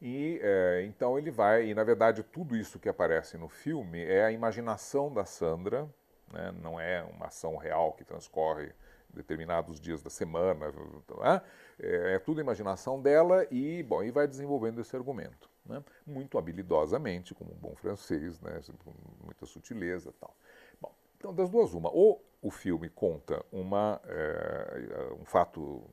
E 0.06 0.38
eh, 0.44 0.84
então 0.86 1.18
ele 1.18 1.32
vai, 1.32 1.68
e 1.68 1.74
na 1.74 1.84
verdade 1.84 2.24
tudo 2.24 2.58
isso 2.58 2.78
que 2.78 2.90
aparece 2.90 3.38
no 3.38 3.48
filme 3.48 4.04
é 4.04 4.26
a 4.26 4.32
imaginação 4.34 5.14
da 5.14 5.24
Sandra, 5.24 5.90
né? 6.32 6.54
não 6.62 6.78
é 6.78 7.02
uma 7.04 7.28
ação 7.28 7.56
real 7.56 7.94
que 7.94 8.04
transcorre 8.04 8.74
determinados 9.14 9.80
dias 9.80 10.04
da 10.04 10.10
semana, 10.10 10.72
né? 10.72 11.42
é, 11.80 12.16
é 12.16 12.20
tudo 12.20 12.42
imaginação 12.42 13.02
dela 13.02 13.48
e, 13.50 13.82
bom, 13.84 14.04
e 14.04 14.12
vai 14.12 14.28
desenvolvendo 14.28 14.82
esse 14.82 14.94
argumento 14.94 15.50
né? 15.66 15.82
muito 16.06 16.38
habilidosamente, 16.38 17.34
como 17.34 17.54
um 17.54 17.58
bom 17.58 17.74
francês, 17.74 18.42
né? 18.42 18.60
com 18.84 18.94
muita 19.24 19.46
sutileza 19.46 20.10
e 20.10 20.14
tal. 20.14 20.36
Bom, 20.82 20.94
então, 21.18 21.34
das 21.34 21.50
duas, 21.50 21.74
uma. 21.74 21.90
Ou 21.90 22.22
o 22.42 22.52
filme 22.52 22.90
conta 22.90 23.44
uma, 23.52 24.02
é, 24.06 25.14
um 25.18 25.24
fato, 25.24 25.90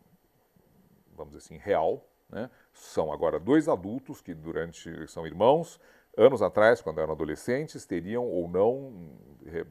vamos 1.15 1.35
dizer 1.35 1.45
assim, 1.45 1.57
real, 1.57 2.05
né? 2.31 2.51
são 2.73 3.13
agora 3.13 3.39
dois 3.39 3.69
adultos 3.69 4.21
que 4.21 4.35
durante 4.35 5.07
são 5.09 5.27
irmãos, 5.27 5.81
anos 6.17 6.43
atrás, 6.43 6.81
quando 6.81 7.01
eram 7.01 7.13
adolescentes, 7.13 7.87
teriam 7.87 8.27
ou 8.27 8.49
não 8.49 9.11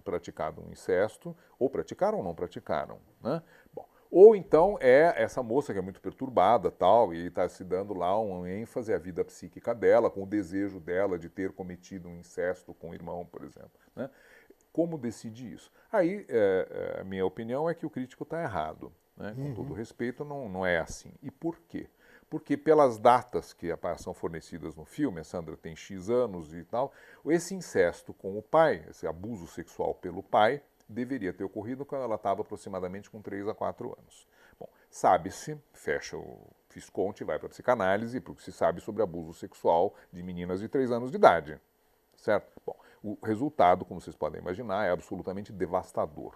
praticado 0.03 0.61
um 0.61 0.71
incesto, 0.71 1.35
ou 1.57 1.69
praticaram 1.69 2.19
ou 2.19 2.23
não 2.23 2.33
praticaram. 2.33 2.99
Né? 3.21 3.41
Bom, 3.73 3.87
ou 4.11 4.35
então 4.35 4.77
é 4.81 5.13
essa 5.21 5.43
moça 5.43 5.71
que 5.71 5.79
é 5.79 5.81
muito 5.81 6.01
perturbada 6.01 6.71
tal, 6.71 7.13
e 7.13 7.27
está 7.27 7.47
se 7.47 7.63
dando 7.63 7.93
lá 7.93 8.19
um 8.19 8.45
ênfase 8.45 8.93
à 8.93 8.97
vida 8.97 9.23
psíquica 9.23 9.75
dela, 9.75 10.09
com 10.09 10.23
o 10.23 10.27
desejo 10.27 10.79
dela 10.79 11.17
de 11.19 11.29
ter 11.29 11.51
cometido 11.51 12.09
um 12.09 12.17
incesto 12.17 12.73
com 12.73 12.89
o 12.89 12.93
irmão, 12.93 13.25
por 13.25 13.43
exemplo. 13.43 13.71
Né? 13.95 14.09
Como 14.71 14.97
decidir 14.97 15.53
isso? 15.53 15.71
Aí, 15.91 16.25
é, 16.27 16.99
a 17.01 17.03
minha 17.03 17.25
opinião 17.25 17.69
é 17.69 17.73
que 17.73 17.85
o 17.85 17.89
crítico 17.89 18.23
está 18.23 18.41
errado. 18.41 18.91
Né? 19.15 19.33
Com 19.35 19.41
uhum. 19.41 19.53
todo 19.53 19.73
respeito, 19.73 20.23
não, 20.23 20.47
não 20.47 20.65
é 20.65 20.79
assim. 20.79 21.11
E 21.21 21.29
por 21.29 21.59
quê? 21.67 21.89
Porque 22.29 22.55
pelas 22.55 22.99
datas 22.99 23.53
que 23.53 23.67
são 23.97 24.13
fornecidas 24.13 24.75
no 24.75 24.85
filme, 24.85 25.19
a 25.19 25.23
Sandra 25.23 25.57
tem 25.57 25.75
X 25.75 26.09
anos 26.09 26.53
e 26.53 26.63
tal, 26.63 26.93
esse 27.25 27.55
incesto 27.55 28.13
com 28.13 28.37
o 28.37 28.41
pai, 28.41 28.85
esse 28.89 29.07
abuso 29.07 29.47
sexual 29.47 29.95
pelo 29.95 30.21
pai, 30.21 30.61
deveria 30.87 31.33
ter 31.33 31.43
ocorrido 31.43 31.85
quando 31.85 32.03
ela 32.03 32.15
estava 32.15 32.41
aproximadamente 32.41 33.09
com 33.09 33.21
3 33.21 33.47
a 33.47 33.53
4 33.53 33.95
anos. 33.97 34.27
Bom, 34.59 34.67
sabe-se, 34.89 35.57
fecha 35.73 36.17
o 36.17 36.47
Fisconte 36.69 37.23
vai 37.23 37.37
para 37.37 37.47
a 37.47 37.49
psicanálise, 37.49 38.19
porque 38.19 38.43
se 38.43 38.51
sabe 38.51 38.81
sobre 38.81 39.01
abuso 39.01 39.33
sexual 39.33 39.95
de 40.11 40.21
meninas 40.21 40.59
de 40.59 40.67
3 40.67 40.91
anos 40.91 41.11
de 41.11 41.17
idade. 41.17 41.59
Certo? 42.15 42.61
Bom, 42.65 42.75
o 43.01 43.17
resultado, 43.23 43.85
como 43.85 44.01
vocês 44.01 44.15
podem 44.15 44.41
imaginar, 44.41 44.85
é 44.85 44.91
absolutamente 44.91 45.53
devastador. 45.53 46.35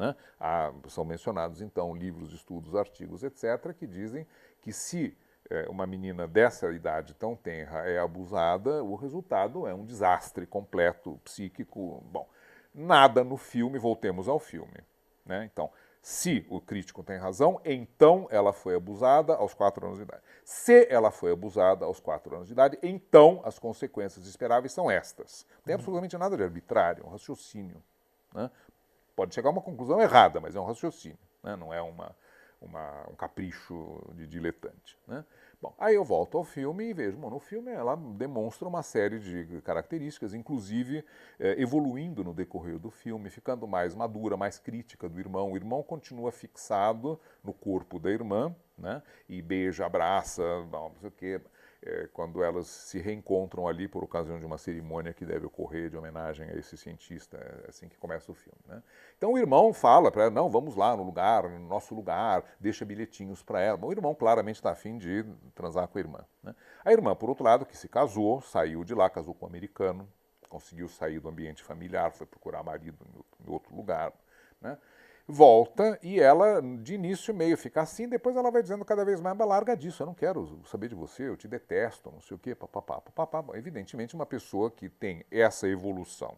Né? 0.00 0.16
Há, 0.40 0.72
são 0.88 1.04
mencionados, 1.04 1.60
então, 1.60 1.94
livros, 1.94 2.32
estudos, 2.32 2.74
artigos, 2.74 3.22
etc., 3.22 3.74
que 3.78 3.86
dizem 3.86 4.26
que 4.62 4.72
se 4.72 5.14
é, 5.50 5.68
uma 5.68 5.86
menina 5.86 6.26
dessa 6.26 6.72
idade 6.72 7.12
tão 7.12 7.36
tenra 7.36 7.86
é 7.86 7.98
abusada, 7.98 8.82
o 8.82 8.94
resultado 8.94 9.66
é 9.66 9.74
um 9.74 9.84
desastre 9.84 10.46
completo, 10.46 11.20
psíquico. 11.22 12.02
Bom, 12.10 12.26
nada 12.74 13.22
no 13.22 13.36
filme, 13.36 13.78
voltemos 13.78 14.26
ao 14.26 14.38
filme. 14.38 14.78
Né? 15.26 15.46
Então, 15.52 15.70
se 16.00 16.46
o 16.48 16.62
crítico 16.62 17.02
tem 17.02 17.18
razão, 17.18 17.60
então 17.62 18.26
ela 18.30 18.54
foi 18.54 18.74
abusada 18.76 19.34
aos 19.34 19.52
quatro 19.52 19.84
anos 19.84 19.98
de 19.98 20.04
idade. 20.04 20.22
Se 20.42 20.86
ela 20.88 21.10
foi 21.10 21.30
abusada 21.30 21.84
aos 21.84 22.00
quatro 22.00 22.34
anos 22.34 22.46
de 22.46 22.54
idade, 22.54 22.78
então 22.82 23.42
as 23.44 23.58
consequências 23.58 24.26
esperáveis 24.26 24.72
são 24.72 24.90
estas. 24.90 25.44
Não 25.56 25.64
tem 25.64 25.74
absolutamente 25.74 26.16
nada 26.16 26.38
de 26.38 26.42
arbitrário, 26.42 27.04
um 27.04 27.10
raciocínio. 27.10 27.82
Né? 28.34 28.50
Pode 29.20 29.34
chegar 29.34 29.50
a 29.50 29.52
uma 29.52 29.60
conclusão 29.60 30.00
errada, 30.00 30.40
mas 30.40 30.56
é 30.56 30.60
um 30.60 30.64
raciocínio, 30.64 31.18
né? 31.42 31.54
não 31.54 31.74
é 31.74 31.82
uma, 31.82 32.16
uma, 32.58 33.06
um 33.10 33.14
capricho 33.14 34.02
de 34.14 34.26
diletante. 34.26 34.96
Né? 35.06 35.22
Bom, 35.60 35.74
aí 35.78 35.94
eu 35.94 36.02
volto 36.02 36.38
ao 36.38 36.42
filme 36.42 36.88
e 36.88 36.94
vejo, 36.94 37.18
bom, 37.18 37.28
no 37.28 37.38
filme 37.38 37.70
ela 37.70 37.96
demonstra 37.96 38.66
uma 38.66 38.82
série 38.82 39.18
de 39.18 39.60
características, 39.60 40.32
inclusive 40.32 41.04
é, 41.38 41.60
evoluindo 41.60 42.24
no 42.24 42.32
decorrer 42.32 42.78
do 42.78 42.90
filme, 42.90 43.28
ficando 43.28 43.68
mais 43.68 43.94
madura, 43.94 44.38
mais 44.38 44.58
crítica 44.58 45.06
do 45.06 45.20
irmão. 45.20 45.52
O 45.52 45.56
irmão 45.56 45.82
continua 45.82 46.32
fixado 46.32 47.20
no 47.44 47.52
corpo 47.52 47.98
da 47.98 48.10
irmã, 48.10 48.56
né? 48.78 49.02
E 49.28 49.42
beija, 49.42 49.84
abraça, 49.84 50.42
não, 50.72 50.88
não 50.88 50.98
sei 50.98 51.08
o 51.10 51.12
quê 51.12 51.40
é, 51.82 52.08
quando 52.12 52.42
elas 52.42 52.66
se 52.66 52.98
reencontram 52.98 53.66
ali 53.66 53.88
por 53.88 54.04
ocasião 54.04 54.38
de 54.38 54.44
uma 54.44 54.58
cerimônia 54.58 55.14
que 55.14 55.24
deve 55.24 55.46
ocorrer 55.46 55.88
de 55.88 55.96
homenagem 55.96 56.48
a 56.48 56.54
esse 56.54 56.76
cientista, 56.76 57.38
é 57.38 57.70
assim 57.70 57.88
que 57.88 57.96
começa 57.96 58.30
o 58.30 58.34
filme. 58.34 58.58
Né? 58.66 58.82
Então 59.16 59.32
o 59.32 59.38
irmão 59.38 59.72
fala 59.72 60.10
para 60.10 60.24
ela, 60.24 60.30
não, 60.30 60.50
vamos 60.50 60.76
lá 60.76 60.94
no 60.96 61.02
lugar, 61.02 61.48
no 61.48 61.58
nosso 61.66 61.94
lugar, 61.94 62.44
deixa 62.58 62.84
bilhetinhos 62.84 63.42
para 63.42 63.60
ela. 63.60 63.78
O 63.82 63.92
irmão 63.92 64.14
claramente 64.14 64.56
está 64.56 64.70
afim 64.70 64.98
de 64.98 65.24
transar 65.54 65.88
com 65.88 65.96
a 65.96 66.00
irmã. 66.00 66.24
Né? 66.42 66.54
A 66.84 66.92
irmã, 66.92 67.14
por 67.14 67.30
outro 67.30 67.44
lado, 67.44 67.64
que 67.64 67.76
se 67.76 67.88
casou, 67.88 68.42
saiu 68.42 68.84
de 68.84 68.94
lá, 68.94 69.08
casou 69.08 69.34
com 69.34 69.46
um 69.46 69.48
americano, 69.48 70.06
conseguiu 70.50 70.88
sair 70.88 71.18
do 71.18 71.28
ambiente 71.28 71.62
familiar, 71.62 72.12
foi 72.12 72.26
procurar 72.26 72.62
marido 72.62 72.98
em 73.40 73.50
outro 73.50 73.74
lugar. 73.74 74.12
Né? 74.60 74.76
Volta 75.30 75.98
e 76.02 76.20
ela, 76.20 76.60
de 76.60 76.94
início, 76.94 77.34
meio 77.34 77.56
fica 77.56 77.80
assim, 77.80 78.08
depois 78.08 78.36
ela 78.36 78.50
vai 78.50 78.62
dizendo 78.62 78.84
cada 78.84 79.04
vez 79.04 79.20
mais, 79.20 79.36
mas 79.36 79.48
larga 79.48 79.76
disso, 79.76 80.02
eu 80.02 80.06
não 80.06 80.14
quero 80.14 80.60
saber 80.66 80.88
de 80.88 80.94
você, 80.94 81.28
eu 81.28 81.36
te 81.36 81.48
detesto, 81.48 82.10
não 82.10 82.20
sei 82.20 82.36
o 82.36 82.38
quê, 82.38 82.54
papapá, 82.54 83.00
papapá. 83.00 83.56
Evidentemente, 83.56 84.14
uma 84.14 84.26
pessoa 84.26 84.70
que 84.70 84.88
tem 84.88 85.24
essa 85.30 85.68
evolução 85.68 86.36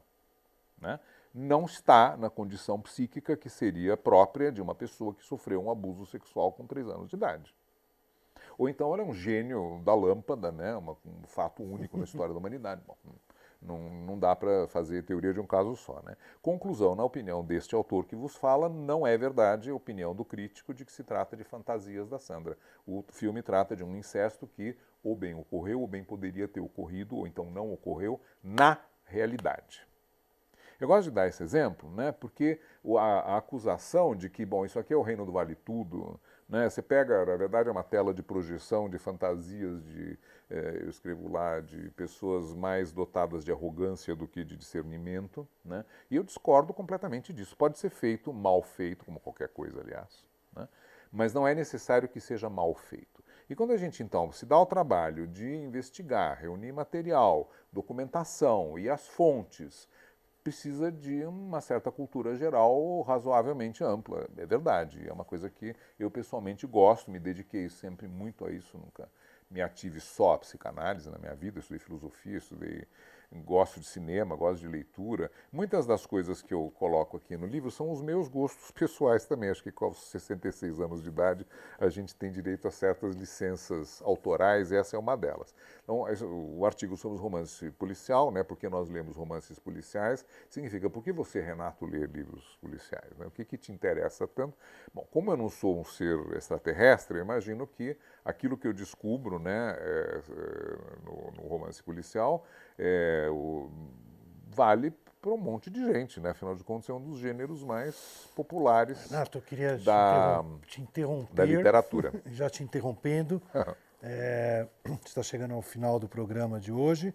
né, 0.80 1.00
não 1.34 1.64
está 1.64 2.16
na 2.16 2.28
condição 2.28 2.80
psíquica 2.80 3.36
que 3.36 3.48
seria 3.48 3.96
própria 3.96 4.52
de 4.52 4.60
uma 4.60 4.74
pessoa 4.74 5.14
que 5.14 5.24
sofreu 5.24 5.64
um 5.64 5.70
abuso 5.70 6.04
sexual 6.06 6.52
com 6.52 6.66
três 6.66 6.86
anos 6.88 7.08
de 7.08 7.16
idade. 7.16 7.54
Ou 8.58 8.68
então 8.68 8.92
ela 8.92 9.02
é 9.02 9.06
um 9.06 9.14
gênio 9.14 9.80
da 9.84 9.94
lâmpada, 9.94 10.52
né, 10.52 10.76
uma, 10.76 10.92
um 10.92 11.26
fato 11.26 11.62
único 11.62 11.96
na 11.96 12.04
história 12.04 12.34
da 12.34 12.38
humanidade. 12.38 12.82
Bom, 12.86 12.96
não, 13.62 13.78
não 13.90 14.18
dá 14.18 14.34
para 14.34 14.66
fazer 14.68 15.02
teoria 15.02 15.32
de 15.32 15.40
um 15.40 15.46
caso 15.46 15.74
só. 15.76 16.02
Né? 16.04 16.16
Conclusão, 16.40 16.94
na 16.94 17.04
opinião 17.04 17.44
deste 17.44 17.74
autor 17.74 18.06
que 18.06 18.16
vos 18.16 18.36
fala, 18.36 18.68
não 18.68 19.06
é 19.06 19.16
verdade 19.16 19.70
a 19.70 19.74
opinião 19.74 20.14
do 20.14 20.24
crítico 20.24 20.74
de 20.74 20.84
que 20.84 20.92
se 20.92 21.04
trata 21.04 21.36
de 21.36 21.44
fantasias 21.44 22.08
da 22.08 22.18
Sandra. 22.18 22.56
O 22.86 23.04
filme 23.10 23.42
trata 23.42 23.76
de 23.76 23.84
um 23.84 23.96
incesto 23.96 24.46
que 24.46 24.76
ou 25.02 25.16
bem 25.16 25.34
ocorreu, 25.34 25.80
ou 25.80 25.86
bem 25.86 26.04
poderia 26.04 26.46
ter 26.46 26.60
ocorrido, 26.60 27.16
ou 27.16 27.26
então 27.26 27.50
não 27.50 27.72
ocorreu 27.72 28.20
na 28.42 28.78
realidade. 29.04 29.86
Eu 30.80 30.88
gosto 30.88 31.08
de 31.08 31.14
dar 31.14 31.28
esse 31.28 31.42
exemplo, 31.42 31.88
né, 31.90 32.10
porque 32.10 32.60
a, 32.98 33.34
a 33.34 33.36
acusação 33.36 34.16
de 34.16 34.28
que, 34.28 34.44
bom, 34.44 34.64
isso 34.64 34.78
aqui 34.78 34.92
é 34.92 34.96
o 34.96 35.02
reino 35.02 35.24
do 35.24 35.32
vale 35.32 35.54
tudo, 35.54 36.20
né? 36.52 36.68
Você 36.68 36.82
pega, 36.82 37.24
na 37.24 37.34
verdade, 37.34 37.70
é 37.70 37.72
uma 37.72 37.82
tela 37.82 38.12
de 38.12 38.22
projeção 38.22 38.86
de 38.86 38.98
fantasias 38.98 39.82
de, 39.86 40.18
é, 40.50 40.80
eu 40.82 40.90
escrevo 40.90 41.26
lá, 41.32 41.60
de 41.60 41.88
pessoas 41.92 42.54
mais 42.54 42.92
dotadas 42.92 43.42
de 43.42 43.50
arrogância 43.50 44.14
do 44.14 44.28
que 44.28 44.44
de 44.44 44.54
discernimento, 44.54 45.48
né? 45.64 45.82
E 46.10 46.16
eu 46.16 46.22
discordo 46.22 46.74
completamente 46.74 47.32
disso. 47.32 47.56
Pode 47.56 47.78
ser 47.78 47.88
feito, 47.88 48.34
mal 48.34 48.60
feito, 48.60 49.02
como 49.02 49.18
qualquer 49.18 49.48
coisa, 49.48 49.80
aliás, 49.80 50.26
né? 50.54 50.68
mas 51.10 51.32
não 51.32 51.48
é 51.48 51.54
necessário 51.54 52.06
que 52.06 52.20
seja 52.20 52.50
mal 52.50 52.74
feito. 52.74 53.24
E 53.48 53.54
quando 53.54 53.72
a 53.72 53.78
gente, 53.78 54.02
então, 54.02 54.30
se 54.30 54.44
dá 54.44 54.58
o 54.58 54.66
trabalho 54.66 55.26
de 55.26 55.46
investigar, 55.46 56.38
reunir 56.38 56.72
material, 56.72 57.50
documentação 57.72 58.78
e 58.78 58.90
as 58.90 59.08
fontes, 59.08 59.88
precisa 60.42 60.90
de 60.90 61.24
uma 61.24 61.60
certa 61.60 61.90
cultura 61.90 62.36
geral 62.36 63.00
razoavelmente 63.02 63.84
ampla. 63.84 64.28
É 64.36 64.44
verdade, 64.44 65.06
é 65.08 65.12
uma 65.12 65.24
coisa 65.24 65.48
que 65.48 65.74
eu 65.98 66.10
pessoalmente 66.10 66.66
gosto, 66.66 67.10
me 67.10 67.18
dediquei 67.18 67.68
sempre 67.68 68.08
muito 68.08 68.44
a 68.44 68.50
isso, 68.50 68.76
nunca 68.76 69.08
me 69.50 69.60
ative 69.60 70.00
só 70.00 70.34
a 70.34 70.38
psicanálise 70.38 71.10
na 71.10 71.18
minha 71.18 71.34
vida, 71.34 71.60
estudei 71.60 71.78
filosofia, 71.78 72.38
estudei 72.38 72.86
gosto 73.40 73.80
de 73.80 73.86
cinema, 73.86 74.36
gosto 74.36 74.60
de 74.60 74.68
leitura. 74.68 75.30
Muitas 75.50 75.86
das 75.86 76.04
coisas 76.04 76.42
que 76.42 76.52
eu 76.52 76.72
coloco 76.78 77.16
aqui 77.16 77.36
no 77.36 77.46
livro 77.46 77.70
são 77.70 77.90
os 77.90 78.02
meus 78.02 78.28
gostos 78.28 78.70
pessoais 78.72 79.24
também. 79.24 79.50
Acho 79.50 79.62
que 79.62 79.72
com 79.72 79.88
os 79.88 80.10
66 80.10 80.80
anos 80.80 81.02
de 81.02 81.08
idade 81.08 81.46
a 81.78 81.88
gente 81.88 82.14
tem 82.14 82.30
direito 82.30 82.68
a 82.68 82.70
certas 82.70 83.14
licenças 83.14 84.02
autorais, 84.02 84.70
e 84.70 84.76
essa 84.76 84.96
é 84.96 84.98
uma 84.98 85.16
delas. 85.16 85.54
Então, 85.82 86.04
o 86.58 86.64
artigo 86.66 86.96
sobre 86.96 87.18
romance 87.18 87.70
policial, 87.72 88.30
né, 88.30 88.42
porque 88.42 88.68
nós 88.68 88.88
lemos 88.88 89.16
romances 89.16 89.58
policiais, 89.58 90.24
significa 90.48 90.88
por 90.88 91.02
que 91.02 91.12
você, 91.12 91.40
Renato, 91.40 91.86
lê 91.86 92.06
livros 92.06 92.58
policiais? 92.60 93.16
Né? 93.18 93.26
O 93.26 93.30
que, 93.30 93.44
que 93.44 93.56
te 93.56 93.72
interessa 93.72 94.26
tanto? 94.26 94.56
Bom, 94.92 95.06
como 95.10 95.30
eu 95.32 95.36
não 95.36 95.48
sou 95.48 95.78
um 95.78 95.84
ser 95.84 96.18
extraterrestre, 96.36 97.18
imagino 97.18 97.66
que 97.66 97.96
aquilo 98.24 98.56
que 98.56 98.66
eu 98.66 98.72
descubro 98.72 99.38
né, 99.38 99.76
é, 99.78 100.22
é, 100.28 101.04
no, 101.04 101.42
no, 101.42 101.48
romance 101.48 101.82
policial 101.82 102.44
é, 102.84 103.28
o, 103.30 103.70
vale 104.48 104.92
para 105.20 105.30
um 105.30 105.38
monte 105.38 105.70
de 105.70 105.80
gente, 105.80 106.18
né? 106.18 106.30
afinal 106.30 106.56
de 106.56 106.64
contas 106.64 106.88
é 106.88 106.92
um 106.92 107.00
dos 107.00 107.20
gêneros 107.20 107.62
mais 107.62 108.28
populares 108.34 109.08
Renato, 109.08 109.38
eu 109.38 109.42
queria 109.42 109.78
da, 109.78 110.44
te 110.66 110.82
interromper, 110.82 111.32
da 111.32 111.44
literatura. 111.44 112.12
Já 112.32 112.50
te 112.50 112.64
interrompendo, 112.64 113.40
é, 114.02 114.66
está 115.06 115.22
chegando 115.22 115.54
ao 115.54 115.62
final 115.62 116.00
do 116.00 116.08
programa 116.08 116.58
de 116.58 116.72
hoje, 116.72 117.14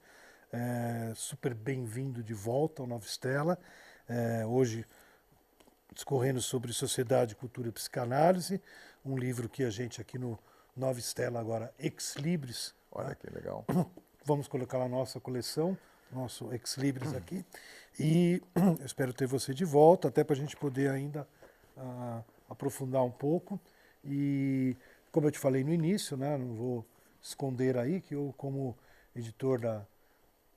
é, 0.54 1.12
super 1.14 1.54
bem-vindo 1.54 2.24
de 2.24 2.34
volta 2.34 2.82
ao 2.82 2.88
Nova 2.88 3.06
Estela, 3.06 3.60
é, 4.08 4.46
hoje 4.46 4.86
discorrendo 5.94 6.42
sobre 6.42 6.72
Sociedade, 6.72 7.36
Cultura 7.36 7.68
e 7.68 7.72
Psicanálise, 7.74 8.62
um 9.04 9.18
livro 9.18 9.50
que 9.50 9.66
a 9.66 9.70
gente 9.70 10.00
aqui 10.00 10.18
no 10.18 10.40
Nova 10.74 10.98
Estela 10.98 11.42
agora 11.42 11.74
Ex 11.78 12.16
Libris. 12.16 12.74
Olha 12.90 13.10
né? 13.10 13.18
que 13.20 13.30
legal. 13.30 13.66
Vamos 14.28 14.50
colocar 14.50 14.78
na 14.78 14.90
nossa 14.90 15.22
coleção, 15.22 15.78
nosso 16.12 16.52
Ex 16.54 16.76
Libris 16.76 17.16
aqui. 17.16 17.46
E 17.98 18.44
eu 18.78 18.86
espero 18.86 19.14
ter 19.14 19.26
você 19.26 19.54
de 19.54 19.64
volta, 19.64 20.10
até 20.10 20.22
para 20.22 20.36
a 20.36 20.38
gente 20.38 20.58
poder 20.58 20.90
ainda 20.90 21.26
uh, 21.78 22.22
aprofundar 22.50 23.06
um 23.06 23.10
pouco. 23.10 23.58
E 24.04 24.76
como 25.14 25.28
eu 25.28 25.32
te 25.32 25.40
falei 25.40 25.64
no 25.64 25.72
início, 25.72 26.18
né, 26.18 26.38
não 26.38 26.54
vou 26.56 26.86
esconder 27.22 27.78
aí 27.78 28.02
que 28.02 28.16
eu, 28.16 28.34
como 28.36 28.78
editor 29.16 29.62
da 29.62 29.86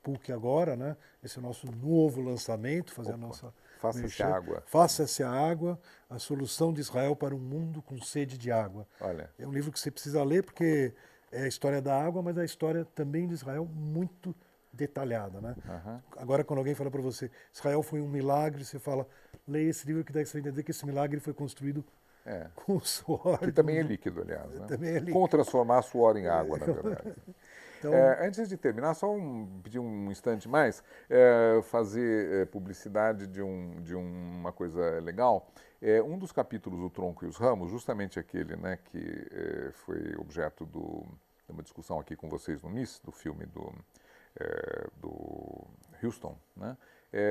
PUC 0.03 0.33
agora, 0.33 0.75
né, 0.75 0.97
esse 1.23 1.39
é 1.39 1.41
o 1.41 1.45
nosso 1.45 1.71
novo 1.71 2.21
lançamento, 2.21 2.93
fazer 2.93 3.11
Opa. 3.11 3.19
a 3.19 3.27
nossa 3.29 3.55
Faça-se 3.79 4.21
água. 4.21 4.65
Faça-se 4.67 5.23
a 5.23 5.31
água, 5.31 5.81
a 6.11 6.19
solução 6.19 6.73
de 6.73 6.81
Israel 6.81 7.15
para 7.15 7.37
um 7.37 7.39
mundo 7.39 7.81
com 7.81 8.03
sede 8.03 8.37
de 8.37 8.51
água. 8.51 8.85
Olha. 9.01 9.31
É 9.39 9.47
um 9.47 9.53
livro 9.53 9.71
que 9.71 9.79
você 9.79 9.93
precisa 9.93 10.25
ler 10.25 10.43
porque 10.43 10.93
é 11.33 11.43
a 11.43 11.49
história 11.49 11.81
da 11.81 12.01
água, 12.01 12.23
mas 12.23 12.37
é 12.37 12.43
a 12.43 12.45
história 12.45 12.85
também 12.95 13.27
de 13.27 13.35
Israel 13.35 13.65
muito 13.65 14.35
detalhada, 14.73 15.41
né? 15.41 15.55
Uhum. 15.69 16.01
Agora, 16.17 16.45
quando 16.45 16.59
alguém 16.59 16.75
fala 16.75 16.91
para 16.91 17.01
você, 17.01 17.31
Israel 17.53 17.83
foi 17.83 18.01
um 18.01 18.09
milagre, 18.09 18.65
você 18.65 18.79
fala, 18.79 19.07
leia 19.47 19.69
esse 19.69 19.87
livro 19.87 20.05
que 20.05 20.13
você 20.13 20.25
vai 20.25 20.41
entender 20.41 20.63
que 20.63 20.71
esse 20.71 20.87
milagre 20.87 21.21
foi 21.21 21.35
construído 21.35 21.85
é. 22.25 22.47
com 22.55 22.79
suor. 22.81 23.39
Que 23.39 23.53
também 23.53 23.79
é 23.79 23.83
líquido, 23.83 24.23
aliás. 24.23 24.51
Né? 24.51 24.67
Também 24.67 24.91
é 24.91 24.99
líquido. 24.99 25.29
Transformar 25.29 25.83
suor 25.83 26.17
em 26.17 26.27
água, 26.27 26.59
na 26.59 26.67
verdade. 26.73 27.15
Então... 27.81 27.95
É, 27.95 28.27
antes 28.27 28.49
de 28.49 28.57
terminar, 28.57 28.95
só 28.95 29.11
um, 29.11 29.61
pedir 29.63 29.79
um 29.79 30.11
instante 30.11 30.49
mais, 30.49 30.85
é, 31.09 31.61
fazer 31.63 32.43
é, 32.43 32.45
publicidade 32.45 33.27
de, 33.27 33.43
um, 33.43 33.81
de 33.83 33.95
uma 33.95 34.53
coisa 34.53 35.01
legal. 35.01 35.51
É, 35.81 36.03
um 36.03 36.19
dos 36.19 36.31
capítulos 36.31 36.79
do 36.79 36.91
Tronco 36.91 37.25
e 37.25 37.29
os 37.29 37.39
Ramos, 37.39 37.71
justamente 37.71 38.19
aquele 38.19 38.55
né, 38.55 38.79
que 38.85 39.29
é, 39.33 39.71
foi 39.73 40.15
objeto 40.19 40.67
do, 40.67 41.07
de 41.47 41.53
uma 41.53 41.63
discussão 41.63 41.99
aqui 41.99 42.15
com 42.15 42.29
vocês 42.29 42.63
no 42.63 42.69
MIS, 42.69 43.01
do 43.03 43.11
filme 43.11 43.47
do, 43.47 43.73
é, 44.39 44.87
do 45.01 45.67
Houston, 46.03 46.37
né, 46.55 46.77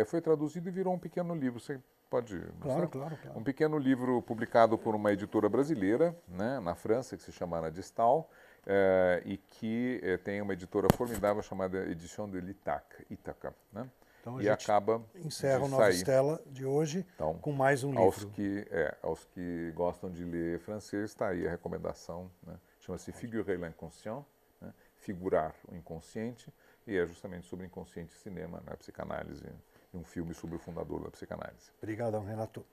foi 0.08 0.20
traduzido 0.20 0.68
e 0.68 0.72
virou 0.72 0.94
um 0.94 1.00
pequeno 1.00 1.34
livro. 1.34 1.60
Você 1.60 1.80
pode 2.10 2.38
claro, 2.60 2.90
claro, 2.90 3.18
claro. 3.22 3.40
Um 3.40 3.44
pequeno 3.44 3.78
livro 3.78 4.22
publicado 4.22 4.78
por 4.78 4.96
uma 4.96 5.14
editora 5.14 5.48
brasileira, 5.48 6.18
né, 6.28 6.60
na 6.60 6.76
França, 6.76 7.16
que 7.16 7.24
se 7.24 7.32
chama 7.32 7.58
Ana 7.58 7.72
Distal, 7.72 8.30
é, 8.72 9.24
e 9.26 9.38
que 9.38 10.00
é, 10.04 10.16
tem 10.18 10.40
uma 10.42 10.54
editora 10.54 10.88
formidável 10.96 11.42
chamada 11.42 11.90
Edição 11.90 12.30
de 12.30 12.40
Litac, 12.40 12.86
Ítaca. 13.10 13.56
Né? 13.74 13.90
Então, 14.22 14.40
e 14.40 14.48
acaba 14.48 15.02
encerra 15.16 15.64
o 15.64 15.68
Nova 15.68 15.90
Estela 15.90 16.40
de 16.46 16.66
hoje 16.66 17.04
então, 17.16 17.40
com 17.40 17.52
mais 17.52 17.84
um 17.84 17.98
aos 17.98 18.18
livro. 18.18 18.32
Que, 18.32 18.68
é, 18.70 18.96
aos 19.02 19.26
que 19.26 19.72
gostam 19.76 20.12
de 20.12 20.24
ler 20.24 20.60
francês, 20.60 21.06
está 21.06 21.30
aí 21.30 21.48
a 21.48 21.50
recomendação. 21.50 22.30
Né? 22.46 22.54
Chama-se 22.80 23.12
Figurer 23.12 23.60
l'inconscient, 23.60 24.24
né? 24.62 24.72
figurar 24.98 25.56
o 25.68 25.76
inconsciente, 25.76 26.54
e 26.86 26.96
é 26.96 27.06
justamente 27.08 27.48
sobre 27.48 27.66
inconsciente 27.66 28.14
cinema, 28.14 28.62
né? 28.68 28.76
psicanálise, 28.76 29.46
e 29.92 29.98
um 29.98 30.04
filme 30.04 30.36
sobre 30.36 30.58
o 30.58 30.60
fundador 30.60 31.04
da 31.04 31.10
psicanálise. 31.10 31.72
Obrigado, 31.82 32.20
Renato. 32.20 32.64